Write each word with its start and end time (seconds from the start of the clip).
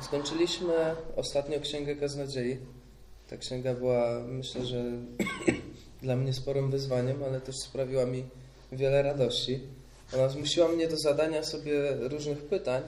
Skończyliśmy 0.00 0.72
ostatnio 1.16 1.60
Księgę 1.60 1.96
Kaznodziei. 1.96 2.56
Ta 3.30 3.36
księga 3.36 3.74
była, 3.74 4.20
myślę, 4.28 4.66
że 4.66 4.84
dla 6.02 6.16
mnie 6.16 6.32
sporym 6.32 6.70
wyzwaniem, 6.70 7.24
ale 7.24 7.40
też 7.40 7.56
sprawiła 7.56 8.06
mi 8.06 8.24
wiele 8.72 9.02
radości. 9.02 9.60
Ona 10.14 10.28
zmusiła 10.28 10.68
mnie 10.68 10.88
do 10.88 10.96
zadania 10.96 11.42
sobie 11.42 11.92
różnych 12.00 12.38
pytań 12.38 12.82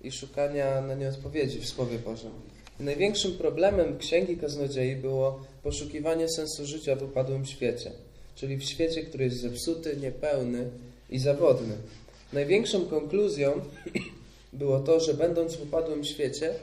i 0.00 0.12
szukania 0.12 0.80
na 0.80 0.94
nie 0.94 1.08
odpowiedzi 1.08 1.60
w 1.60 1.68
Słowie 1.68 1.98
Bożym. 1.98 2.32
I 2.80 2.82
największym 2.82 3.32
problemem 3.32 3.98
Księgi 3.98 4.36
Kaznodziei 4.36 4.96
było 4.96 5.40
poszukiwanie 5.62 6.28
sensu 6.28 6.66
życia 6.66 6.96
w 6.96 7.02
upadłym 7.02 7.46
świecie, 7.46 7.92
czyli 8.34 8.56
w 8.56 8.64
świecie, 8.64 9.02
który 9.02 9.24
jest 9.24 9.40
zepsuty, 9.40 9.96
niepełny 9.96 10.70
i 11.10 11.18
zawodny. 11.18 11.74
Największą 12.32 12.86
konkluzją 12.86 13.52
było 14.56 14.80
to, 14.80 15.00
że 15.00 15.14
będąc 15.14 15.56
w 15.56 15.62
upadłym 15.62 16.04
świecie, 16.04 16.54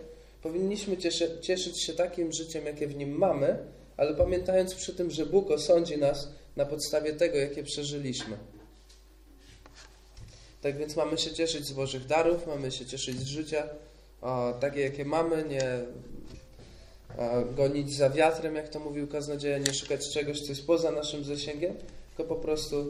powinniśmy 0.42 0.98
cieszy, 0.98 1.38
cieszyć 1.42 1.82
się 1.82 1.94
takim 1.94 2.32
życiem, 2.32 2.66
jakie 2.66 2.88
w 2.88 2.96
nim 2.96 3.18
mamy, 3.18 3.58
ale 3.98 4.16
pamiętając 4.16 4.76
przy 4.76 4.94
tym, 4.94 5.12
że 5.12 5.26
Bóg 5.26 5.52
osądzi 5.52 5.98
nas 5.98 6.28
na 6.56 6.66
podstawie 6.66 7.14
tego, 7.14 7.38
jakie 7.38 7.64
przeżyliśmy. 7.64 8.38
Tak 10.62 10.78
więc 10.78 10.96
mamy 10.96 11.18
się 11.18 11.32
cieszyć 11.32 11.66
z 11.66 11.72
Bożych 11.72 12.06
darów, 12.06 12.48
mamy 12.48 12.72
się 12.72 12.86
cieszyć 12.86 13.20
z 13.20 13.28
życia, 13.28 13.70
o, 14.22 14.54
takie 14.60 14.82
jakie 14.82 15.06
mamy, 15.06 15.44
nie 15.50 15.80
o, 17.18 17.54
gonić 17.56 17.96
za 17.96 18.10
wiatrem, 18.10 18.56
jak 18.56 18.70
to 18.70 18.80
mówił 18.80 19.08
kaznodzieja, 19.08 19.58
nie 19.58 19.74
szukać 19.74 20.10
czegoś, 20.10 20.42
co 20.42 20.50
jest 20.50 20.68
poza 20.68 20.92
naszym 20.92 21.24
zasięgiem, 21.24 21.76
tylko 22.18 22.36
po 22.36 22.42
prostu 22.42 22.86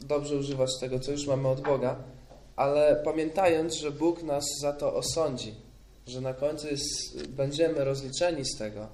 dobrze 0.00 0.36
używać 0.36 0.78
tego, 0.78 1.00
co 1.00 1.12
już 1.12 1.26
mamy 1.26 1.48
od 1.48 1.60
Boga, 1.60 1.96
ale 2.56 3.02
pamiętając, 3.04 3.74
że 3.74 3.90
Bóg 3.90 4.22
nas 4.22 4.44
za 4.60 4.72
to 4.72 4.94
osądzi, 4.94 5.54
że 6.06 6.20
na 6.20 6.34
końcu 6.34 6.66
jest, 6.68 7.26
będziemy 7.28 7.84
rozliczeni 7.84 8.44
z 8.44 8.58
tego. 8.58 8.88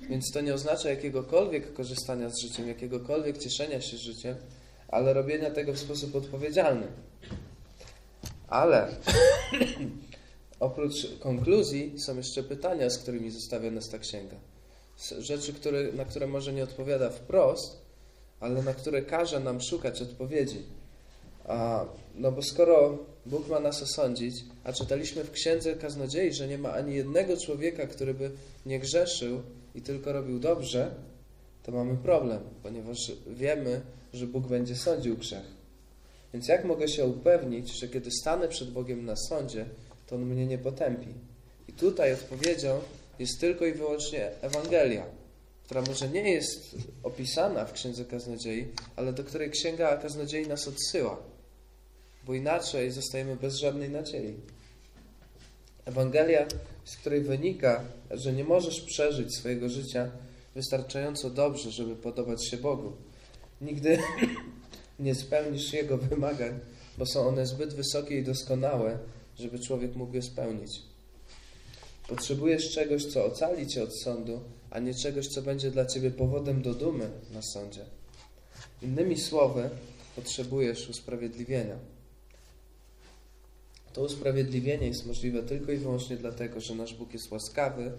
Więc 0.00 0.32
to 0.32 0.40
nie 0.40 0.54
oznacza 0.54 0.90
jakiegokolwiek 0.90 1.72
korzystania 1.72 2.30
z 2.30 2.38
życiem, 2.38 2.68
jakiegokolwiek 2.68 3.38
cieszenia 3.38 3.80
się 3.80 3.96
życiem, 3.96 4.36
ale 4.88 5.12
robienia 5.12 5.50
tego 5.50 5.72
w 5.72 5.78
sposób 5.78 6.16
odpowiedzialny. 6.16 6.86
Ale 8.48 8.88
oprócz 10.60 11.18
konkluzji 11.20 11.94
są 11.98 12.16
jeszcze 12.16 12.42
pytania, 12.42 12.90
z 12.90 12.98
którymi 12.98 13.30
zostawia 13.30 13.70
nas 13.70 13.88
ta 13.88 13.98
księga. 13.98 14.36
Rzeczy, 15.18 15.52
które, 15.52 15.92
na 15.92 16.04
które 16.04 16.26
może 16.26 16.52
nie 16.52 16.64
odpowiada 16.64 17.10
wprost, 17.10 17.82
ale 18.40 18.62
na 18.62 18.74
które 18.74 19.02
każe 19.02 19.40
nam 19.40 19.60
szukać 19.60 20.02
odpowiedzi. 20.02 20.64
A, 21.44 21.84
no 22.14 22.32
bo 22.32 22.42
skoro 22.42 22.98
Bóg 23.26 23.48
ma 23.48 23.60
nas 23.60 23.82
osądzić, 23.82 24.34
a 24.64 24.72
czytaliśmy 24.72 25.24
w 25.24 25.30
Księdze 25.30 25.74
Kaznodziei, 25.74 26.32
że 26.32 26.48
nie 26.48 26.58
ma 26.58 26.72
ani 26.72 26.94
jednego 26.94 27.36
człowieka, 27.36 27.86
który 27.86 28.14
by 28.14 28.30
nie 28.66 28.80
grzeszył 28.80 29.42
i 29.74 29.82
tylko 29.82 30.12
robił 30.12 30.38
dobrze, 30.38 30.94
to 31.62 31.72
mamy 31.72 31.96
problem, 31.96 32.40
ponieważ 32.62 33.12
wiemy, 33.26 33.80
że 34.12 34.26
Bóg 34.26 34.46
będzie 34.46 34.76
sądził 34.76 35.16
grzech. 35.16 35.62
Więc 36.32 36.48
jak 36.48 36.64
mogę 36.64 36.88
się 36.88 37.04
upewnić, 37.04 37.80
że 37.80 37.88
kiedy 37.88 38.10
stanę 38.10 38.48
przed 38.48 38.70
Bogiem 38.70 39.04
na 39.04 39.16
sądzie, 39.16 39.64
to 40.06 40.16
On 40.16 40.24
mnie 40.24 40.46
nie 40.46 40.58
potępi? 40.58 41.08
I 41.68 41.72
tutaj 41.72 42.12
odpowiedzią 42.12 42.80
jest 43.18 43.40
tylko 43.40 43.66
i 43.66 43.72
wyłącznie 43.72 44.30
Ewangelia, 44.40 45.06
która 45.64 45.82
może 45.82 46.08
nie 46.08 46.32
jest 46.32 46.76
opisana 47.02 47.64
w 47.64 47.72
Księdze 47.72 48.04
Kaznodziei, 48.04 48.68
ale 48.96 49.12
do 49.12 49.24
której 49.24 49.50
Księga 49.50 49.96
Kaznodziei 49.96 50.48
nas 50.48 50.68
odsyła, 50.68 51.31
bo 52.26 52.34
inaczej 52.34 52.90
zostajemy 52.90 53.36
bez 53.36 53.56
żadnej 53.56 53.90
nadziei. 53.90 54.36
Ewangelia, 55.84 56.46
z 56.84 56.96
której 56.96 57.20
wynika, 57.20 57.84
że 58.10 58.32
nie 58.32 58.44
możesz 58.44 58.80
przeżyć 58.80 59.36
swojego 59.36 59.68
życia 59.68 60.10
wystarczająco 60.54 61.30
dobrze, 61.30 61.70
żeby 61.70 61.96
podobać 61.96 62.48
się 62.48 62.56
Bogu. 62.56 62.92
Nigdy 63.60 63.98
nie 64.98 65.14
spełnisz 65.14 65.72
Jego 65.72 65.98
wymagań, 65.98 66.60
bo 66.98 67.06
są 67.06 67.28
one 67.28 67.46
zbyt 67.46 67.74
wysokie 67.74 68.18
i 68.18 68.24
doskonałe, 68.24 68.98
żeby 69.38 69.58
człowiek 69.58 69.96
mógł 69.96 70.14
je 70.14 70.22
spełnić. 70.22 70.82
Potrzebujesz 72.08 72.70
czegoś, 72.70 73.06
co 73.06 73.24
ocali 73.24 73.66
cię 73.66 73.82
od 73.82 74.00
sądu, 74.00 74.40
a 74.70 74.78
nie 74.78 74.94
czegoś, 74.94 75.28
co 75.28 75.42
będzie 75.42 75.70
dla 75.70 75.86
ciebie 75.86 76.10
powodem 76.10 76.62
do 76.62 76.74
dumy 76.74 77.10
na 77.30 77.42
sądzie. 77.42 77.84
Innymi 78.82 79.20
słowy, 79.20 79.70
potrzebujesz 80.16 80.88
usprawiedliwienia. 80.88 81.76
To 83.92 84.02
usprawiedliwienie 84.02 84.86
jest 84.86 85.06
możliwe 85.06 85.42
tylko 85.42 85.72
i 85.72 85.76
wyłącznie 85.76 86.16
dlatego, 86.16 86.60
że 86.60 86.74
nasz 86.74 86.94
Bóg 86.94 87.12
jest 87.12 87.30
łaskawy 87.30 87.92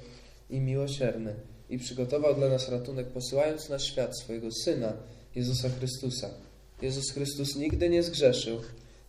i 0.50 0.59
miłosierny 0.59 1.36
i 1.70 1.78
przygotował 1.78 2.36
dla 2.36 2.50
nas 2.50 2.70
ratunek, 2.70 3.08
posyłając 3.08 3.70
na 3.70 3.80
świat 3.80 4.18
swojego 4.18 4.52
Syna, 4.52 4.94
Jezusa 5.36 5.70
Chrystusa. 5.70 6.30
Jezus 6.82 7.12
Chrystus 7.12 7.56
nigdy 7.56 7.90
nie 7.90 8.03
zgrzeszył, 8.03 8.62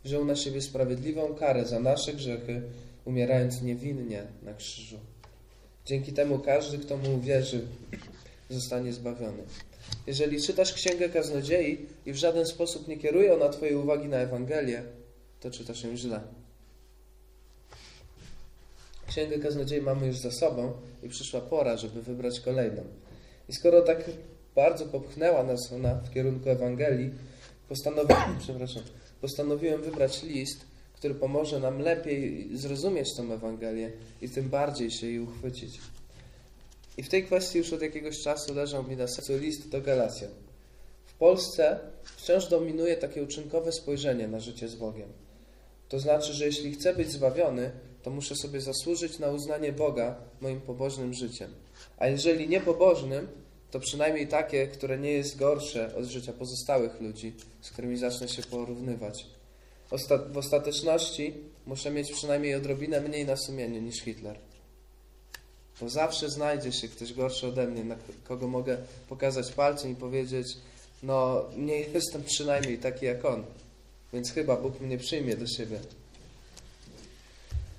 wziął 0.05 0.25
na 0.25 0.37
siebie 0.37 0.61
sprawiedliwą 0.61 1.35
karę 1.35 1.65
za 1.65 1.81
nasze 1.81 2.13
grzechy, 2.13 2.63
umierając 3.05 3.63
niewinnie 3.63 4.23
na 4.43 4.55
krzyżu. 4.55 4.99
Dzięki 5.87 6.13
temu 6.13 6.39
każdy, 6.39 6.79
kto 6.79 6.97
mu 6.97 7.15
uwierzy, 7.15 7.67
zostanie 8.51 8.93
zbawiony. 8.93 9.43
Jeżeli 10.07 10.43
czytasz 10.43 10.73
Księgę 10.73 11.09
Kaznodziei 11.09 11.87
i 12.07 12.13
w 12.13 12.17
żaden 12.17 12.47
sposób 12.47 12.89
nie 12.89 12.97
kieruje 12.97 13.35
ona 13.35 13.49
Twojej 13.49 13.75
uwagi 13.77 14.09
na 14.09 14.17
Ewangelię, 14.17 14.83
to 15.41 15.51
czytasz 15.51 15.85
ją 15.85 15.97
źle. 15.97 16.21
Księgę 19.15 19.39
Kaznodziei 19.39 19.81
mamy 19.81 20.07
już 20.07 20.17
za 20.17 20.31
sobą 20.31 20.73
i 21.03 21.09
przyszła 21.09 21.41
pora, 21.41 21.77
żeby 21.77 22.03
wybrać 22.03 22.41
kolejną. 22.41 22.83
I 23.49 23.53
skoro 23.53 23.83
tak 23.83 24.11
bardzo 24.55 24.87
popchnęła 24.87 25.43
nas 25.43 25.73
ona 25.73 25.95
w 25.95 26.15
kierunku 26.15 26.51
Ewangelii, 26.51 27.11
postanowiłem, 27.69 28.39
przepraszam, 28.45 28.83
postanowiłem 29.21 29.83
wybrać 29.83 30.23
list, 30.23 30.67
który 30.95 31.15
pomoże 31.15 31.61
nam 31.61 31.79
lepiej 31.79 32.49
zrozumieć 32.57 33.17
tę 33.17 33.23
Ewangelię 33.23 33.93
i 34.23 34.29
tym 34.29 34.49
bardziej 34.49 34.91
się 34.91 35.07
jej 35.07 35.21
uchwycić. 35.21 35.81
I 36.97 37.03
w 37.03 37.09
tej 37.09 37.25
kwestii 37.25 37.59
już 37.59 37.73
od 37.73 37.83
jakiegoś 37.83 38.23
czasu 38.23 38.55
leżał 38.55 38.85
mi 38.85 38.97
na 38.97 39.09
sercu 39.09 39.37
list 39.37 39.69
do 39.69 39.81
Galacjan. 39.81 40.31
W 41.07 41.15
Polsce 41.15 41.79
wciąż 42.05 42.47
dominuje 42.47 42.97
takie 42.97 43.23
uczynkowe 43.23 43.73
spojrzenie 43.73 44.29
na 44.29 44.41
życie 44.41 44.69
z 44.69 44.75
Bogiem. 44.75 45.09
To 45.89 45.99
znaczy, 46.01 46.33
że 46.33 46.47
jeśli 46.47 46.73
chcę 46.73 46.95
być 46.95 47.11
zbawiony, 47.11 47.71
to 48.05 48.11
muszę 48.11 48.37
sobie 48.37 48.61
zasłużyć 48.61 49.19
na 49.19 49.29
uznanie 49.29 49.73
Boga 49.73 50.15
moim 50.41 50.61
pobożnym 50.61 51.15
życiem. 51.15 51.51
A 51.99 52.07
jeżeli 52.07 52.49
nie 52.49 52.61
pobożnym, 52.61 53.29
to 53.71 53.81
przynajmniej 53.81 54.29
takie, 54.29 54.67
które 54.67 54.99
nie 54.99 55.13
jest 55.13 55.39
gorsze 55.39 55.97
od 55.97 56.05
życia 56.05 56.33
pozostałych 56.33 57.01
ludzi, 57.01 57.35
z 57.61 57.71
którymi 57.71 57.97
zacznę 57.97 58.29
się 58.29 58.43
porównywać. 58.43 59.27
W 60.33 60.37
ostateczności 60.37 61.35
muszę 61.67 61.91
mieć 61.91 62.13
przynajmniej 62.13 62.55
odrobinę 62.55 63.01
mniej 63.01 63.27
na 63.27 63.37
sumieniu 63.37 63.81
niż 63.81 64.01
Hitler. 64.01 64.39
Bo 65.81 65.89
zawsze 65.89 66.31
znajdzie 66.31 66.73
się 66.73 66.89
ktoś 66.89 67.13
gorszy 67.13 67.47
ode 67.47 67.67
mnie, 67.67 67.85
na 67.85 67.97
kogo 68.25 68.49
mogę 68.49 68.79
pokazać 69.09 69.53
palcem 69.53 69.93
i 69.93 69.97
powiedzieć, 69.97 70.47
no 71.03 71.45
nie 71.57 71.81
jestem 71.81 72.25
przynajmniej 72.25 72.79
taki 72.79 73.07
jak 73.07 73.25
on, 73.25 73.45
więc 74.13 74.33
chyba 74.33 74.57
Bóg 74.57 74.81
mnie 74.81 74.99
przyjmie 74.99 75.37
do 75.37 75.47
siebie. 75.47 75.81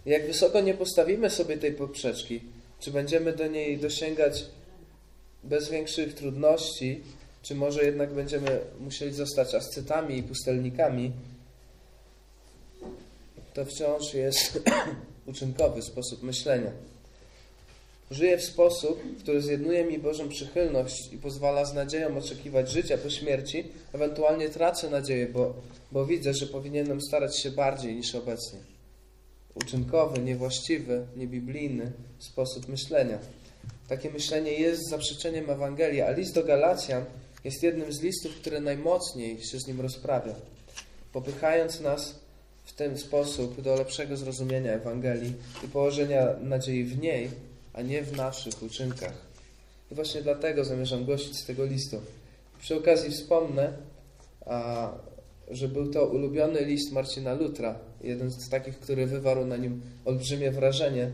Jak 0.05 0.27
wysoko 0.27 0.61
nie 0.61 0.73
postawimy 0.73 1.29
sobie 1.29 1.57
tej 1.57 1.71
poprzeczki, 1.73 2.41
czy 2.79 2.91
będziemy 2.91 3.33
do 3.33 3.47
niej 3.47 3.77
dosięgać 3.77 4.45
bez 5.43 5.69
większych 5.69 6.13
trudności, 6.13 7.01
czy 7.41 7.55
może 7.55 7.85
jednak 7.85 8.13
będziemy 8.13 8.59
musieli 8.79 9.13
zostać 9.13 9.55
ascetami 9.55 10.17
i 10.17 10.23
pustelnikami, 10.23 11.11
to 13.53 13.65
wciąż 13.65 14.13
jest 14.13 14.63
uczynkowy 15.27 15.81
sposób 15.81 16.23
myślenia. 16.23 16.71
Żyję 18.11 18.37
w 18.37 18.43
sposób, 18.43 19.01
który 19.19 19.41
zjednuje 19.41 19.85
mi 19.85 19.99
Bożą 19.99 20.29
przychylność 20.29 21.13
i 21.13 21.17
pozwala 21.17 21.65
z 21.65 21.73
nadzieją 21.73 22.17
oczekiwać 22.17 22.71
życia 22.71 22.97
po 22.97 23.09
śmierci. 23.09 23.63
Ewentualnie 23.93 24.49
tracę 24.49 24.89
nadzieję, 24.89 25.27
bo, 25.27 25.53
bo 25.91 26.05
widzę, 26.05 26.33
że 26.33 26.47
powinienem 26.47 27.01
starać 27.01 27.37
się 27.37 27.51
bardziej 27.51 27.95
niż 27.95 28.15
obecnie. 28.15 28.74
Uczynkowy, 29.55 30.21
niewłaściwy, 30.21 31.05
niebiblijny 31.15 31.91
sposób 32.19 32.67
myślenia. 32.67 33.17
Takie 33.87 34.09
myślenie 34.09 34.51
jest 34.51 34.89
zaprzeczeniem 34.89 35.49
Ewangelii, 35.49 36.01
a 36.01 36.11
list 36.11 36.35
do 36.35 36.43
Galacjan 36.43 37.05
jest 37.43 37.63
jednym 37.63 37.93
z 37.93 38.01
listów, 38.01 38.35
który 38.35 38.59
najmocniej 38.59 39.43
się 39.43 39.59
z 39.59 39.67
nim 39.67 39.81
rozprawia, 39.81 40.35
popychając 41.13 41.81
nas 41.81 42.15
w 42.65 42.73
ten 42.73 42.97
sposób 42.97 43.61
do 43.61 43.75
lepszego 43.75 44.17
zrozumienia 44.17 44.73
Ewangelii 44.73 45.33
i 45.63 45.67
położenia 45.67 46.27
nadziei 46.41 46.83
w 46.83 47.01
niej, 47.01 47.29
a 47.73 47.81
nie 47.81 48.03
w 48.03 48.17
naszych 48.17 48.63
uczynkach. 48.63 49.13
I 49.91 49.95
właśnie 49.95 50.21
dlatego 50.21 50.65
zamierzam 50.65 51.05
głosić 51.05 51.37
z 51.37 51.45
tego 51.45 51.65
listu. 51.65 52.01
Przy 52.59 52.75
okazji 52.75 53.11
wspomnę, 53.11 53.73
a, 54.45 54.91
że 55.51 55.67
był 55.67 55.91
to 55.91 56.05
ulubiony 56.05 56.65
list 56.65 56.91
Marcina 56.91 57.33
Lutra, 57.33 57.79
jeden 58.05 58.31
z 58.31 58.49
takich, 58.49 58.79
który 58.79 59.05
wywarł 59.05 59.45
na 59.45 59.57
nim 59.57 59.81
olbrzymie 60.05 60.51
wrażenie, 60.51 61.11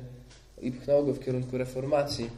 i 0.61 0.71
pchnął 0.71 1.05
go 1.05 1.13
w 1.13 1.19
kierunku 1.19 1.57
reformacji. 1.57 2.29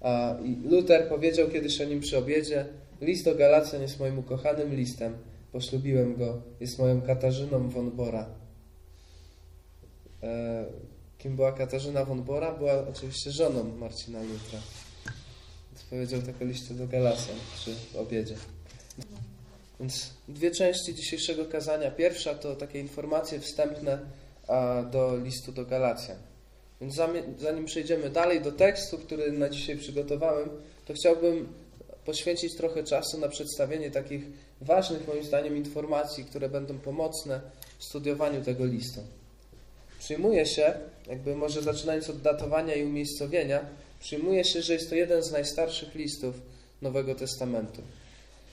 A, 0.00 0.36
Luther 0.64 1.08
powiedział 1.08 1.48
kiedyś 1.48 1.80
o 1.80 1.84
nim 1.84 2.00
przy 2.00 2.18
obiedzie: 2.18 2.66
List 3.00 3.24
do 3.24 3.34
Galacjan 3.34 3.82
jest 3.82 4.00
moim 4.00 4.18
ukochanym 4.18 4.74
listem. 4.74 5.16
Poślubiłem 5.52 6.16
go, 6.16 6.42
jest 6.60 6.78
moją 6.78 7.02
Katarzyną 7.02 7.68
von 7.68 7.90
Bora. 7.90 8.26
E, 10.22 10.64
kim 11.18 11.36
była 11.36 11.52
Katarzyna 11.52 12.04
von 12.04 12.22
Bora? 12.22 12.52
Była 12.52 12.88
oczywiście 12.88 13.30
żoną 13.30 13.64
Marcina 13.64 14.22
Lutra. 14.22 14.60
Więc 15.72 15.82
powiedział 15.90 16.22
tak 16.22 16.42
o 16.42 16.44
liście 16.44 16.74
do 16.74 16.86
Galacjan 16.86 17.36
przy 17.56 17.74
obiedzie. 17.98 18.34
Więc 19.80 20.10
dwie 20.28 20.50
części 20.50 20.94
dzisiejszego 20.94 21.44
kazania. 21.44 21.90
Pierwsza 21.90 22.34
to 22.34 22.56
takie 22.56 22.80
informacje 22.80 23.40
wstępne 23.40 23.98
do 24.92 25.16
listu 25.16 25.52
do 25.52 25.66
Galacjan. 25.66 26.18
Więc 26.80 26.94
zanim 27.38 27.64
przejdziemy 27.64 28.10
dalej 28.10 28.40
do 28.40 28.52
tekstu, 28.52 28.98
który 28.98 29.32
na 29.32 29.48
dzisiaj 29.48 29.76
przygotowałem, 29.76 30.48
to 30.86 30.94
chciałbym 30.94 31.48
poświęcić 32.04 32.56
trochę 32.56 32.84
czasu 32.84 33.18
na 33.18 33.28
przedstawienie 33.28 33.90
takich 33.90 34.22
ważnych, 34.60 35.08
moim 35.08 35.24
zdaniem, 35.24 35.56
informacji, 35.56 36.24
które 36.24 36.48
będą 36.48 36.78
pomocne 36.78 37.40
w 37.78 37.84
studiowaniu 37.84 38.44
tego 38.44 38.64
listu. 38.64 39.00
Przyjmuje 39.98 40.46
się, 40.46 40.74
jakby 41.08 41.36
może 41.36 41.62
zaczynając 41.62 42.10
od 42.10 42.22
datowania 42.22 42.74
i 42.74 42.84
umiejscowienia, 42.84 43.60
przyjmuje 44.00 44.44
się, 44.44 44.62
że 44.62 44.72
jest 44.72 44.88
to 44.88 44.94
jeden 44.94 45.22
z 45.22 45.32
najstarszych 45.32 45.94
listów 45.94 46.34
Nowego 46.82 47.14
Testamentu. 47.14 47.82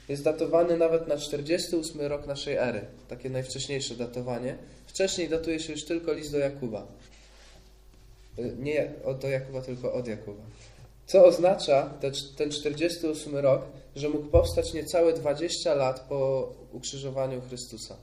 Jest 0.10 0.24
datowany 0.24 0.78
nawet 0.78 1.08
na 1.08 1.18
48 1.18 2.02
rok 2.02 2.28
naszej 2.28 2.56
ery, 2.56 2.86
takie 3.08 3.30
najwcześniejsze 3.30 3.96
datowanie. 3.96 4.58
Wcześniej 4.88 5.30
datuje 5.30 5.60
się 5.60 5.74
już 5.74 5.84
tylko 5.84 6.14
list 6.14 6.32
do 6.32 6.38
Jakuba. 6.38 6.88
Y, 8.40 8.56
nie 8.60 8.92
do 9.22 9.30
Jakuba, 9.30 9.62
tylko 9.62 9.94
od 9.94 10.08
Jakuba. 10.08 10.44
Co 11.08 11.26
oznacza 11.26 11.94
te, 12.02 12.12
ten 12.38 12.52
48 12.52 13.36
rok, 13.36 13.62
że 13.96 14.10
mógł 14.10 14.28
powstać 14.28 14.74
niecałe 14.74 15.14
20 15.14 15.74
lat 15.74 16.00
po 16.00 16.50
ukrzyżowaniu 16.72 17.42
Chrystusa. 17.42 17.96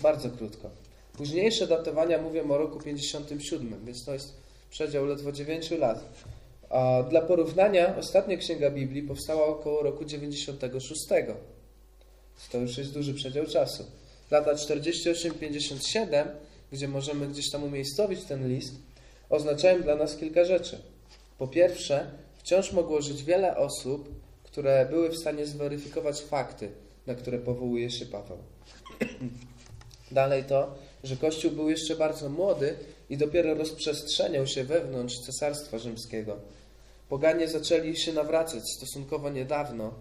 Bardzo 0.00 0.30
krótko. 0.30 0.70
Późniejsze 1.12 1.66
datowania 1.66 2.22
mówią 2.22 2.50
o 2.50 2.58
roku 2.58 2.80
57, 2.80 3.84
więc 3.84 4.04
to 4.04 4.12
jest 4.12 4.34
przedział 4.70 5.04
ledwo 5.04 5.32
9 5.32 5.70
lat. 5.70 6.04
A 6.70 7.02
dla 7.10 7.20
porównania, 7.20 7.96
ostatnia 7.96 8.36
księga 8.36 8.70
Biblii 8.70 9.02
powstała 9.02 9.46
około 9.46 9.82
roku 9.82 10.04
96. 10.04 11.00
To 12.52 12.58
już 12.58 12.78
jest 12.78 12.94
duży 12.94 13.14
przedział 13.14 13.46
czasu. 13.46 13.84
Lata 14.30 14.54
48-57, 14.54 16.24
gdzie 16.72 16.88
możemy 16.88 17.28
gdzieś 17.28 17.50
tam 17.50 17.64
umiejscowić 17.64 18.24
ten 18.24 18.48
list, 18.48 18.74
oznaczają 19.28 19.82
dla 19.82 19.96
nas 19.96 20.16
kilka 20.16 20.44
rzeczy. 20.44 20.78
Po 21.38 21.48
pierwsze, 21.48 22.10
wciąż 22.38 22.72
mogło 22.72 23.02
żyć 23.02 23.24
wiele 23.24 23.56
osób, 23.56 24.08
które 24.42 24.86
były 24.90 25.08
w 25.08 25.16
stanie 25.16 25.46
zweryfikować 25.46 26.20
fakty, 26.20 26.70
na 27.06 27.14
które 27.14 27.38
powołuje 27.38 27.90
się 27.90 28.06
Paweł. 28.06 28.38
Dalej 30.10 30.44
to, 30.44 30.74
że 31.04 31.16
Kościół 31.16 31.50
był 31.50 31.70
jeszcze 31.70 31.96
bardzo 31.96 32.28
młody 32.28 32.76
i 33.10 33.16
dopiero 33.16 33.54
rozprzestrzeniał 33.54 34.46
się 34.46 34.64
wewnątrz 34.64 35.18
Cesarstwa 35.18 35.78
Rzymskiego. 35.78 36.36
Poganie 37.08 37.48
zaczęli 37.48 37.96
się 37.96 38.12
nawracać 38.12 38.62
stosunkowo 38.76 39.30
niedawno 39.30 39.94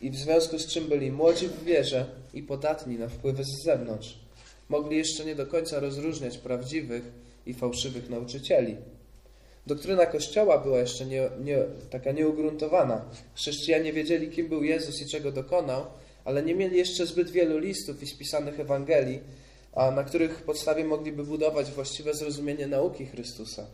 i 0.00 0.10
w 0.10 0.16
związku 0.16 0.58
z 0.58 0.66
czym 0.66 0.84
byli 0.84 1.12
młodzi 1.12 1.48
w 1.48 1.64
wierze 1.64 2.06
i 2.34 2.42
podatni 2.42 2.98
na 2.98 3.08
wpływy 3.08 3.44
z 3.44 3.62
zewnątrz. 3.64 4.18
Mogli 4.68 4.96
jeszcze 4.96 5.24
nie 5.24 5.34
do 5.34 5.46
końca 5.46 5.80
rozróżniać 5.80 6.38
prawdziwych 6.38 7.02
i 7.46 7.54
fałszywych 7.54 8.10
nauczycieli. 8.10 8.76
Doktryna 9.66 10.06
Kościoła 10.06 10.58
była 10.58 10.78
jeszcze 10.78 11.06
nie, 11.06 11.30
nie, 11.44 11.58
taka 11.90 12.12
nieugruntowana. 12.12 13.04
Chrześcijanie 13.34 13.92
wiedzieli, 13.92 14.28
kim 14.28 14.48
był 14.48 14.64
Jezus 14.64 15.02
i 15.02 15.06
czego 15.06 15.32
dokonał, 15.32 15.86
ale 16.24 16.42
nie 16.42 16.54
mieli 16.54 16.76
jeszcze 16.76 17.06
zbyt 17.06 17.30
wielu 17.30 17.58
listów 17.58 18.02
i 18.02 18.06
spisanych 18.06 18.60
Ewangelii, 18.60 19.20
a 19.72 19.90
na 19.90 20.04
których 20.04 20.42
podstawie 20.42 20.84
mogliby 20.84 21.24
budować 21.24 21.70
właściwe 21.70 22.14
zrozumienie 22.14 22.66
nauki 22.66 23.06
Chrystusa. 23.06 23.66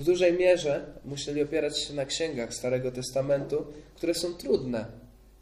W 0.00 0.04
dużej 0.04 0.32
mierze 0.32 0.84
musieli 1.04 1.42
opierać 1.42 1.78
się 1.78 1.94
na 1.94 2.06
księgach 2.06 2.54
Starego 2.54 2.92
Testamentu, 2.92 3.66
które 3.96 4.14
są 4.14 4.34
trudne 4.34 4.86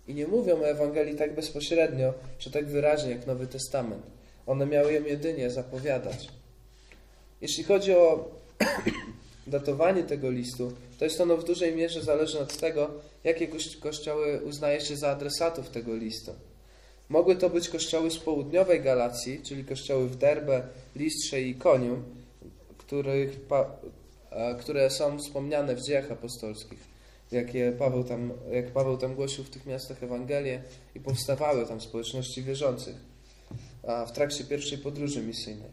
i 0.08 0.14
nie 0.14 0.26
mówią 0.26 0.60
o 0.60 0.68
Ewangelii 0.68 1.16
tak 1.16 1.34
bezpośrednio 1.34 2.14
czy 2.38 2.50
tak 2.50 2.66
wyraźnie 2.66 3.10
jak 3.10 3.26
Nowy 3.26 3.46
Testament. 3.46 4.02
One 4.46 4.66
miały 4.66 4.92
ją 4.92 5.04
jedynie 5.04 5.50
zapowiadać. 5.50 6.28
Jeśli 7.40 7.64
chodzi 7.64 7.92
o 7.92 8.30
datowanie 9.46 10.02
tego 10.02 10.30
listu, 10.30 10.72
to 10.98 11.04
jest 11.04 11.20
ono 11.20 11.36
w 11.36 11.44
dużej 11.44 11.76
mierze 11.76 12.02
zależne 12.02 12.40
od 12.40 12.56
tego, 12.56 12.90
jakie 13.24 13.48
kościoły 13.80 14.40
uznaje 14.44 14.80
się 14.80 14.96
za 14.96 15.10
adresatów 15.10 15.68
tego 15.68 15.94
listu. 15.94 16.32
Mogły 17.08 17.36
to 17.36 17.50
być 17.50 17.68
kościoły 17.68 18.10
z 18.10 18.18
południowej 18.18 18.80
Galacji, 18.80 19.40
czyli 19.42 19.64
kościoły 19.64 20.08
w 20.08 20.16
Derbe, 20.16 20.62
Listrze 20.96 21.40
i 21.40 21.54
Koniu, 21.54 22.02
których, 22.78 23.40
które 24.60 24.90
są 24.90 25.18
wspomniane 25.18 25.74
w 25.76 25.82
dziejach 25.82 26.12
apostolskich, 26.12 26.78
jakie 27.32 27.72
Paweł 27.78 28.04
tam, 28.04 28.32
jak 28.52 28.70
Paweł 28.70 28.96
tam 28.96 29.14
głosił 29.14 29.44
w 29.44 29.50
tych 29.50 29.66
miastach 29.66 30.02
Ewangelię 30.02 30.62
i 30.94 31.00
powstawały 31.00 31.66
tam 31.66 31.80
społeczności 31.80 32.42
wierzących 32.42 32.96
w 34.06 34.12
trakcie 34.12 34.44
pierwszej 34.44 34.78
podróży 34.78 35.22
misyjnej. 35.22 35.70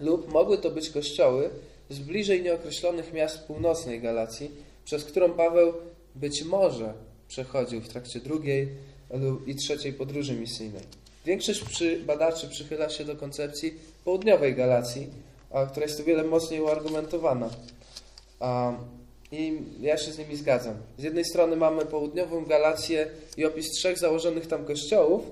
Lub 0.00 0.32
mogły 0.32 0.58
to 0.58 0.70
być 0.70 0.90
kościoły 0.90 1.50
z 1.90 1.98
bliżej 1.98 2.42
nieokreślonych 2.42 3.12
miast 3.12 3.38
północnej 3.38 4.00
Galacji, 4.00 4.50
przez 4.84 5.04
którą 5.04 5.32
Paweł 5.32 5.72
być 6.14 6.44
może 6.44 6.94
przechodził 7.28 7.80
w 7.80 7.88
trakcie 7.88 8.20
drugiej 8.20 8.68
i 9.46 9.54
trzeciej 9.54 9.92
podróży 9.92 10.34
misyjnej. 10.34 10.82
Większość 11.26 11.84
badaczy 12.06 12.48
przychyla 12.48 12.88
się 12.88 13.04
do 13.04 13.16
koncepcji 13.16 13.74
południowej 14.04 14.54
Galacji, 14.54 15.06
która 15.70 15.86
jest 15.86 16.00
o 16.00 16.04
wiele 16.04 16.24
mocniej 16.24 16.60
uargumentowana. 16.60 17.50
I 19.32 19.62
ja 19.80 19.96
się 19.96 20.12
z 20.12 20.18
nimi 20.18 20.36
zgadzam. 20.36 20.74
Z 20.98 21.02
jednej 21.02 21.24
strony 21.24 21.56
mamy 21.56 21.86
południową 21.86 22.44
Galację 22.44 23.08
i 23.36 23.44
opis 23.44 23.70
trzech 23.70 23.98
założonych 23.98 24.46
tam 24.46 24.64
kościołów, 24.64 25.22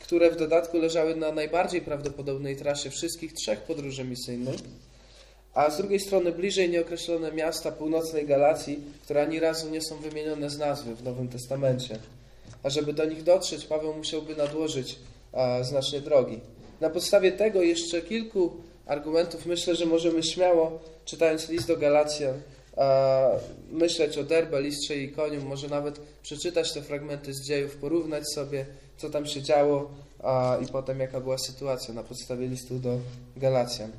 które 0.00 0.30
w 0.30 0.36
dodatku 0.36 0.78
leżały 0.78 1.16
na 1.16 1.32
najbardziej 1.32 1.80
prawdopodobnej 1.80 2.56
trasie 2.56 2.90
wszystkich 2.90 3.32
trzech 3.32 3.60
podróży 3.60 4.04
misyjnych, 4.04 4.56
a 5.54 5.70
z 5.70 5.76
drugiej 5.76 6.00
strony 6.00 6.32
bliżej 6.32 6.70
nieokreślone 6.70 7.32
miasta 7.32 7.72
północnej 7.72 8.26
Galacji, 8.26 8.80
które 9.02 9.22
ani 9.22 9.40
razu 9.40 9.70
nie 9.70 9.82
są 9.82 9.96
wymienione 9.96 10.50
z 10.50 10.58
nazwy 10.58 10.94
w 10.94 11.04
Nowym 11.04 11.28
Testamencie. 11.28 11.98
A 12.62 12.70
żeby 12.70 12.92
do 12.92 13.04
nich 13.04 13.22
dotrzeć, 13.22 13.64
Paweł 13.64 13.94
musiałby 13.94 14.36
nadłożyć 14.36 14.98
znacznie 15.62 16.00
drogi. 16.00 16.40
Na 16.80 16.90
podstawie 16.90 17.32
tego 17.32 17.62
jeszcze 17.62 18.02
kilku 18.02 18.56
argumentów 18.86 19.46
myślę, 19.46 19.76
że 19.76 19.86
możemy 19.86 20.22
śmiało, 20.22 20.78
czytając 21.04 21.48
list 21.48 21.66
do 21.66 21.76
Galacjan, 21.76 22.40
myśleć 23.70 24.18
o 24.18 24.24
Derbe, 24.24 24.62
Listrze 24.62 24.96
i 24.96 25.12
Koniu, 25.12 25.42
może 25.42 25.68
nawet 25.68 26.00
przeczytać 26.22 26.72
te 26.72 26.82
fragmenty 26.82 27.34
z 27.34 27.46
dziejów, 27.46 27.76
porównać 27.76 28.32
sobie, 28.34 28.66
co 28.96 29.10
tam 29.10 29.26
się 29.26 29.42
działo 29.42 29.90
i 30.62 30.66
potem 30.66 31.00
jaka 31.00 31.20
była 31.20 31.38
sytuacja 31.38 31.94
na 31.94 32.02
podstawie 32.02 32.48
listu 32.48 32.78
do 32.78 32.98
Galacjan. 33.36 33.92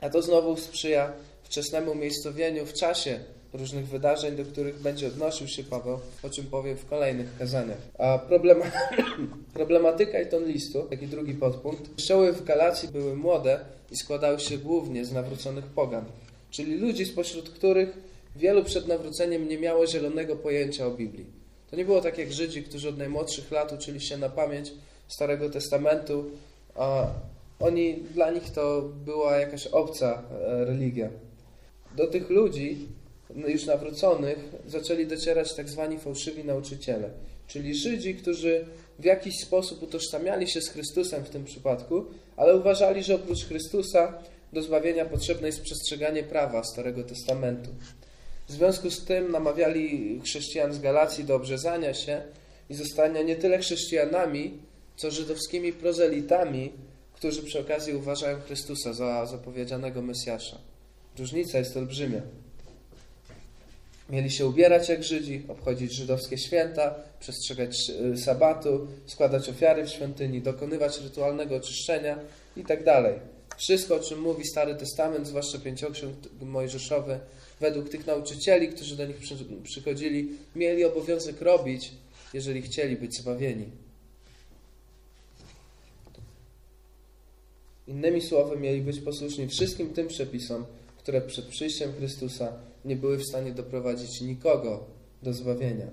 A 0.00 0.10
to 0.10 0.22
znowu 0.22 0.56
sprzyja 0.56 1.12
wczesnemu 1.42 1.92
umiejscowieniu 1.92 2.66
w 2.66 2.72
czasie 2.72 3.20
różnych 3.54 3.86
wydarzeń, 3.86 4.36
do 4.36 4.44
których 4.44 4.78
będzie 4.78 5.06
odnosił 5.06 5.48
się 5.48 5.64
Paweł, 5.64 5.98
o 6.22 6.30
czym 6.30 6.46
powiem 6.46 6.76
w 6.76 6.86
kolejnych 6.86 7.38
kazaniach. 7.38 7.78
A 7.98 8.18
problema, 8.18 8.64
problematyka 9.54 10.20
i 10.20 10.26
ton 10.26 10.44
listu, 10.44 10.82
taki 10.82 11.06
drugi 11.06 11.34
podpunkt. 11.34 11.94
Kościoły 11.94 12.32
w 12.32 12.44
Galacji 12.44 12.88
były 12.88 13.16
młode 13.16 13.60
i 13.90 13.96
składały 13.96 14.40
się 14.40 14.58
głównie 14.58 15.04
z 15.04 15.12
nawróconych 15.12 15.64
pogan, 15.64 16.04
czyli 16.50 16.78
ludzi, 16.78 17.06
spośród 17.06 17.50
których 17.50 17.98
wielu 18.36 18.64
przed 18.64 18.88
nawróceniem 18.88 19.48
nie 19.48 19.58
miało 19.58 19.86
zielonego 19.86 20.36
pojęcia 20.36 20.86
o 20.86 20.90
Biblii. 20.90 21.26
To 21.70 21.76
nie 21.76 21.84
było 21.84 22.00
tak 22.00 22.18
jak 22.18 22.32
Żydzi, 22.32 22.62
którzy 22.62 22.88
od 22.88 22.98
najmłodszych 22.98 23.50
lat 23.50 23.72
uczyli 23.72 24.00
się 24.00 24.16
na 24.16 24.28
pamięć 24.28 24.72
Starego 25.08 25.50
Testamentu, 25.50 26.24
a 26.74 27.06
oni, 27.60 27.94
dla 27.94 28.30
nich 28.30 28.50
to 28.50 28.82
była 29.04 29.36
jakaś 29.36 29.66
obca 29.66 30.22
e, 30.30 30.64
religia. 30.64 31.08
Do 31.96 32.06
tych 32.06 32.30
ludzi, 32.30 32.88
już 33.46 33.66
nawróconych, 33.66 34.38
zaczęli 34.66 35.06
docierać 35.06 35.54
tak 35.54 35.68
zwani 35.68 35.98
fałszywi 35.98 36.44
nauczyciele, 36.44 37.10
czyli 37.46 37.74
Żydzi, 37.74 38.14
którzy 38.14 38.64
w 38.98 39.04
jakiś 39.04 39.34
sposób 39.40 39.82
utożsamiali 39.82 40.48
się 40.48 40.60
z 40.60 40.68
Chrystusem 40.68 41.24
w 41.24 41.30
tym 41.30 41.44
przypadku, 41.44 42.04
ale 42.36 42.56
uważali, 42.56 43.02
że 43.02 43.14
oprócz 43.14 43.44
Chrystusa 43.44 44.18
do 44.52 44.62
zbawienia 44.62 45.04
potrzebne 45.04 45.46
jest 45.46 45.62
przestrzeganie 45.62 46.22
prawa 46.22 46.64
Starego 46.64 47.04
Testamentu. 47.04 47.70
W 48.48 48.52
związku 48.52 48.90
z 48.90 49.04
tym 49.04 49.30
namawiali 49.30 50.20
chrześcijan 50.24 50.72
z 50.72 50.78
Galacji 50.78 51.24
do 51.24 51.34
obrzezania 51.34 51.94
się 51.94 52.22
i 52.70 52.74
zostania 52.74 53.22
nie 53.22 53.36
tyle 53.36 53.58
chrześcijanami, 53.58 54.58
co 54.96 55.10
żydowskimi 55.10 55.72
prozelitami, 55.72 56.72
którzy 57.14 57.42
przy 57.42 57.60
okazji 57.60 57.94
uważają 57.94 58.40
Chrystusa 58.40 58.92
za 58.92 59.26
zapowiedzianego 59.26 60.02
Mesjasza. 60.02 60.58
Różnica 61.18 61.58
jest 61.58 61.76
olbrzymia. 61.76 62.22
Mieli 64.10 64.30
się 64.30 64.46
ubierać 64.46 64.88
jak 64.88 65.04
Żydzi, 65.04 65.42
obchodzić 65.48 65.92
żydowskie 65.92 66.38
święta, 66.38 66.94
przestrzegać 67.20 67.90
y, 68.14 68.16
sabatu, 68.16 68.86
składać 69.06 69.48
ofiary 69.48 69.84
w 69.84 69.88
świątyni, 69.88 70.40
dokonywać 70.40 71.00
rytualnego 71.00 71.56
oczyszczenia 71.56 72.18
itd. 72.56 72.84
Tak 72.84 73.04
Wszystko, 73.56 73.94
o 73.94 74.00
czym 74.00 74.20
mówi 74.20 74.46
Stary 74.46 74.74
Testament, 74.74 75.26
zwłaszcza 75.26 75.58
pięcioksiąg 75.58 76.14
mojżeszowy, 76.42 77.18
według 77.60 77.88
tych 77.88 78.06
nauczycieli, 78.06 78.68
którzy 78.68 78.96
do 78.96 79.06
nich 79.06 79.16
przychodzili, 79.62 80.28
mieli 80.56 80.84
obowiązek 80.84 81.40
robić, 81.40 81.90
jeżeli 82.34 82.62
chcieli 82.62 82.96
być 82.96 83.16
zbawieni. 83.16 83.66
Innymi 87.88 88.22
słowy, 88.22 88.56
mieli 88.56 88.80
być 88.80 89.00
posłuszni 89.00 89.48
wszystkim 89.48 89.94
tym 89.94 90.08
przepisom, 90.08 90.64
które 90.98 91.20
przed 91.20 91.44
przyjściem 91.44 91.92
Chrystusa 91.92 92.52
nie 92.84 92.96
były 92.96 93.18
w 93.18 93.26
stanie 93.26 93.52
doprowadzić 93.52 94.20
nikogo 94.20 94.84
do 95.22 95.32
zbawienia. 95.32 95.86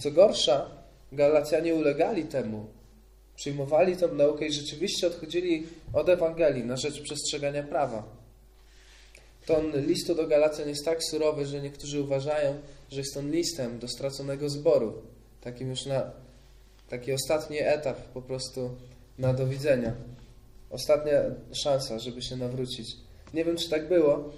Co 0.00 0.10
gorsza, 0.10 0.70
Galacjanie 1.12 1.74
ulegali 1.74 2.24
temu, 2.24 2.66
przyjmowali 3.36 3.96
tę 3.96 4.08
naukę 4.08 4.46
i 4.46 4.52
rzeczywiście 4.52 5.06
odchodzili 5.06 5.66
od 5.92 6.08
Ewangelii 6.08 6.64
na 6.64 6.76
rzecz 6.76 7.02
przestrzegania 7.02 7.62
prawa. 7.62 8.02
Ton 9.46 9.72
listu 9.86 10.14
do 10.14 10.26
Galacjan 10.26 10.68
jest 10.68 10.84
tak 10.84 11.04
surowy, 11.04 11.46
że 11.46 11.62
niektórzy 11.62 12.00
uważają, 12.00 12.54
że 12.90 12.98
jest 12.98 13.16
on 13.16 13.30
listem 13.30 13.78
do 13.78 13.88
straconego 13.88 14.48
zboru. 14.48 14.92
Takim 15.40 15.70
już 15.70 15.86
na 15.86 16.10
taki 16.88 17.12
ostatni 17.12 17.58
etap 17.60 17.98
po 17.98 18.22
prostu 18.22 18.70
na 19.18 19.34
do 19.34 19.46
widzenia. 19.46 19.92
Ostatnia 20.70 21.22
szansa, 21.52 21.98
żeby 21.98 22.22
się 22.22 22.36
nawrócić. 22.36 22.96
Nie 23.34 23.44
wiem, 23.44 23.56
czy 23.56 23.70
tak 23.70 23.88
było, 23.88 24.32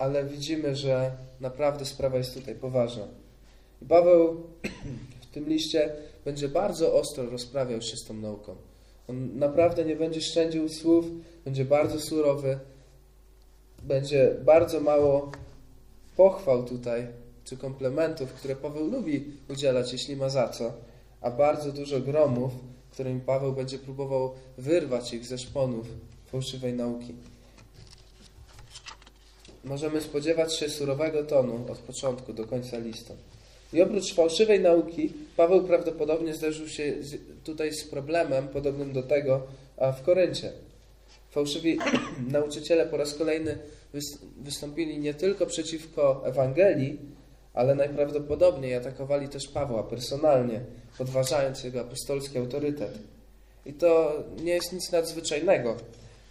ale 0.00 0.24
widzimy, 0.24 0.76
że 0.76 1.12
naprawdę 1.40 1.84
sprawa 1.84 2.18
jest 2.18 2.34
tutaj 2.34 2.54
poważna. 2.54 3.08
I 3.82 3.86
Paweł 3.86 4.42
w 5.20 5.26
tym 5.26 5.48
liście 5.48 5.92
będzie 6.24 6.48
bardzo 6.48 6.94
ostro 6.94 7.30
rozprawiał 7.30 7.82
się 7.82 7.96
z 7.96 8.04
tą 8.04 8.14
nauką. 8.14 8.56
On 9.08 9.38
naprawdę 9.38 9.84
nie 9.84 9.96
będzie 9.96 10.20
szczędził 10.20 10.68
słów, 10.68 11.04
będzie 11.44 11.64
bardzo 11.64 12.00
surowy, 12.00 12.58
będzie 13.82 14.36
bardzo 14.44 14.80
mało 14.80 15.32
pochwał 16.16 16.64
tutaj, 16.64 17.06
czy 17.44 17.56
komplementów, 17.56 18.32
które 18.32 18.56
Paweł 18.56 18.90
lubi 18.90 19.24
udzielać, 19.48 19.92
jeśli 19.92 20.16
ma 20.16 20.28
za 20.28 20.48
co, 20.48 20.72
a 21.20 21.30
bardzo 21.30 21.72
dużo 21.72 22.00
gromów, 22.00 22.52
którymi 22.90 23.20
Paweł 23.20 23.52
będzie 23.52 23.78
próbował 23.78 24.34
wyrwać 24.58 25.14
ich 25.14 25.26
ze 25.26 25.38
szponów 25.38 25.86
fałszywej 26.26 26.72
nauki 26.72 27.14
możemy 29.64 30.00
spodziewać 30.00 30.56
się 30.56 30.68
surowego 30.68 31.24
tonu 31.24 31.66
od 31.68 31.78
początku 31.78 32.32
do 32.32 32.44
końca 32.44 32.78
listu. 32.78 33.12
I 33.72 33.82
oprócz 33.82 34.14
fałszywej 34.14 34.60
nauki, 34.60 35.12
Paweł 35.36 35.64
prawdopodobnie 35.64 36.34
zderzył 36.34 36.68
się 36.68 36.94
tutaj 37.44 37.72
z 37.72 37.84
problemem 37.84 38.48
podobnym 38.48 38.92
do 38.92 39.02
tego 39.02 39.42
w 39.98 40.02
Koryncie. 40.02 40.52
Fałszywi 41.30 41.78
nauczyciele 42.32 42.86
po 42.86 42.96
raz 42.96 43.14
kolejny 43.14 43.58
wystąpili 44.36 44.98
nie 44.98 45.14
tylko 45.14 45.46
przeciwko 45.46 46.22
Ewangelii, 46.24 46.98
ale 47.54 47.74
najprawdopodobniej 47.74 48.74
atakowali 48.74 49.28
też 49.28 49.48
Pawła 49.48 49.82
personalnie, 49.82 50.60
podważając 50.98 51.64
jego 51.64 51.80
apostolski 51.80 52.38
autorytet. 52.38 52.98
I 53.66 53.72
to 53.72 54.22
nie 54.42 54.52
jest 54.52 54.72
nic 54.72 54.92
nadzwyczajnego. 54.92 55.76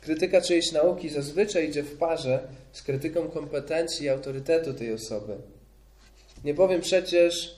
Krytyka 0.02 0.42
czyjejś 0.42 0.72
nauki 0.72 1.10
zazwyczaj 1.10 1.70
idzie 1.70 1.84
w 1.84 1.98
parze 1.98 2.48
z 2.74 2.82
krytyką 2.82 3.30
kompetencji 3.30 4.06
i 4.06 4.10
autorytetu 4.10 4.74
tej 4.74 4.94
osoby. 4.94 5.36
Nie 6.44 6.54
powiem 6.54 6.82
przecież, 6.82 7.56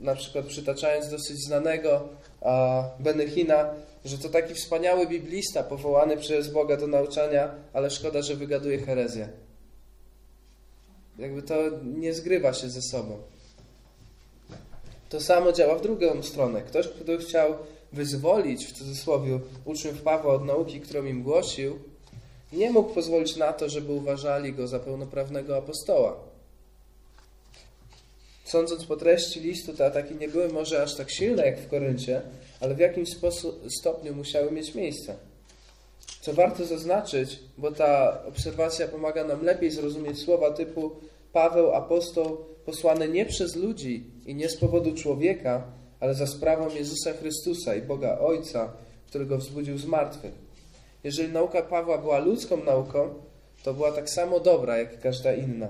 na 0.00 0.14
przykład 0.16 0.46
przytaczając 0.46 1.10
dosyć 1.10 1.38
znanego 1.38 2.08
Benechina, 2.98 3.74
że 4.04 4.18
to 4.18 4.28
taki 4.28 4.54
wspaniały 4.54 5.06
biblista 5.06 5.62
powołany 5.62 6.16
przez 6.16 6.48
Boga 6.48 6.76
do 6.76 6.86
nauczania, 6.86 7.54
ale 7.72 7.90
szkoda, 7.90 8.22
że 8.22 8.36
wygaduje 8.36 8.78
herezję. 8.78 9.28
Jakby 11.18 11.42
to 11.42 11.54
nie 11.84 12.14
się 12.54 12.70
ze 12.70 12.82
sobą. 12.82 13.18
To 15.08 15.20
samo 15.20 15.52
działa 15.52 15.74
w 15.74 15.82
drugą 15.82 16.22
stronę. 16.22 16.62
Ktoś, 16.62 16.88
kto 16.88 17.18
chciał 17.18 17.54
wyzwolić, 17.92 18.66
w 18.66 18.72
cudzysłowie, 18.72 19.40
uczniów 19.64 20.02
Pawła 20.02 20.34
od 20.34 20.44
nauki, 20.44 20.80
którą 20.80 21.04
im 21.04 21.22
głosił, 21.22 21.78
nie 22.52 22.70
mógł 22.70 22.94
pozwolić 22.94 23.36
na 23.36 23.52
to, 23.52 23.68
żeby 23.68 23.92
uważali 23.92 24.52
go 24.52 24.68
za 24.68 24.78
pełnoprawnego 24.78 25.56
apostoła. 25.56 26.16
Sądząc 28.44 28.84
po 28.84 28.96
treści 28.96 29.40
listu, 29.40 29.74
te 29.74 29.86
ataki 29.86 30.14
nie 30.14 30.28
były 30.28 30.48
może 30.48 30.82
aż 30.82 30.96
tak 30.96 31.10
silne 31.10 31.46
jak 31.46 31.60
w 31.60 31.68
Koryncie, 31.68 32.22
ale 32.60 32.74
w 32.74 32.78
jakimś 32.78 33.08
stopniu 33.68 34.14
musiały 34.14 34.50
mieć 34.50 34.74
miejsce. 34.74 35.16
Co 36.20 36.32
warto 36.32 36.64
zaznaczyć, 36.64 37.38
bo 37.58 37.72
ta 37.72 38.22
obserwacja 38.24 38.88
pomaga 38.88 39.24
nam 39.24 39.44
lepiej 39.44 39.70
zrozumieć 39.70 40.18
słowa 40.18 40.50
typu 40.50 40.90
Paweł, 41.32 41.72
apostoł, 41.72 42.36
posłany 42.64 43.08
nie 43.08 43.26
przez 43.26 43.56
ludzi 43.56 44.04
i 44.26 44.34
nie 44.34 44.48
z 44.48 44.56
powodu 44.56 44.94
człowieka, 44.94 45.62
ale 46.00 46.14
za 46.14 46.26
sprawą 46.26 46.74
Jezusa 46.74 47.12
Chrystusa 47.12 47.74
i 47.74 47.82
Boga 47.82 48.18
Ojca, 48.18 48.72
którego 49.06 49.38
wzbudził 49.38 49.78
z 49.78 49.84
martwych. 49.84 50.32
Jeżeli 51.04 51.32
nauka 51.32 51.62
Pawła 51.62 51.98
była 51.98 52.18
ludzką 52.18 52.64
nauką, 52.64 53.14
to 53.62 53.74
była 53.74 53.92
tak 53.92 54.10
samo 54.10 54.40
dobra, 54.40 54.78
jak 54.78 55.00
każda 55.00 55.34
inna. 55.34 55.68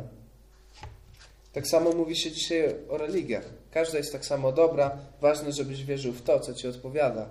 Tak 1.52 1.66
samo 1.66 1.92
mówi 1.92 2.16
się 2.16 2.30
dzisiaj 2.30 2.74
o 2.88 2.98
religiach. 2.98 3.44
Każda 3.70 3.98
jest 3.98 4.12
tak 4.12 4.26
samo 4.26 4.52
dobra, 4.52 4.98
ważne, 5.20 5.52
żebyś 5.52 5.84
wierzył 5.84 6.12
w 6.12 6.22
to, 6.22 6.40
co 6.40 6.54
ci 6.54 6.68
odpowiada. 6.68 7.28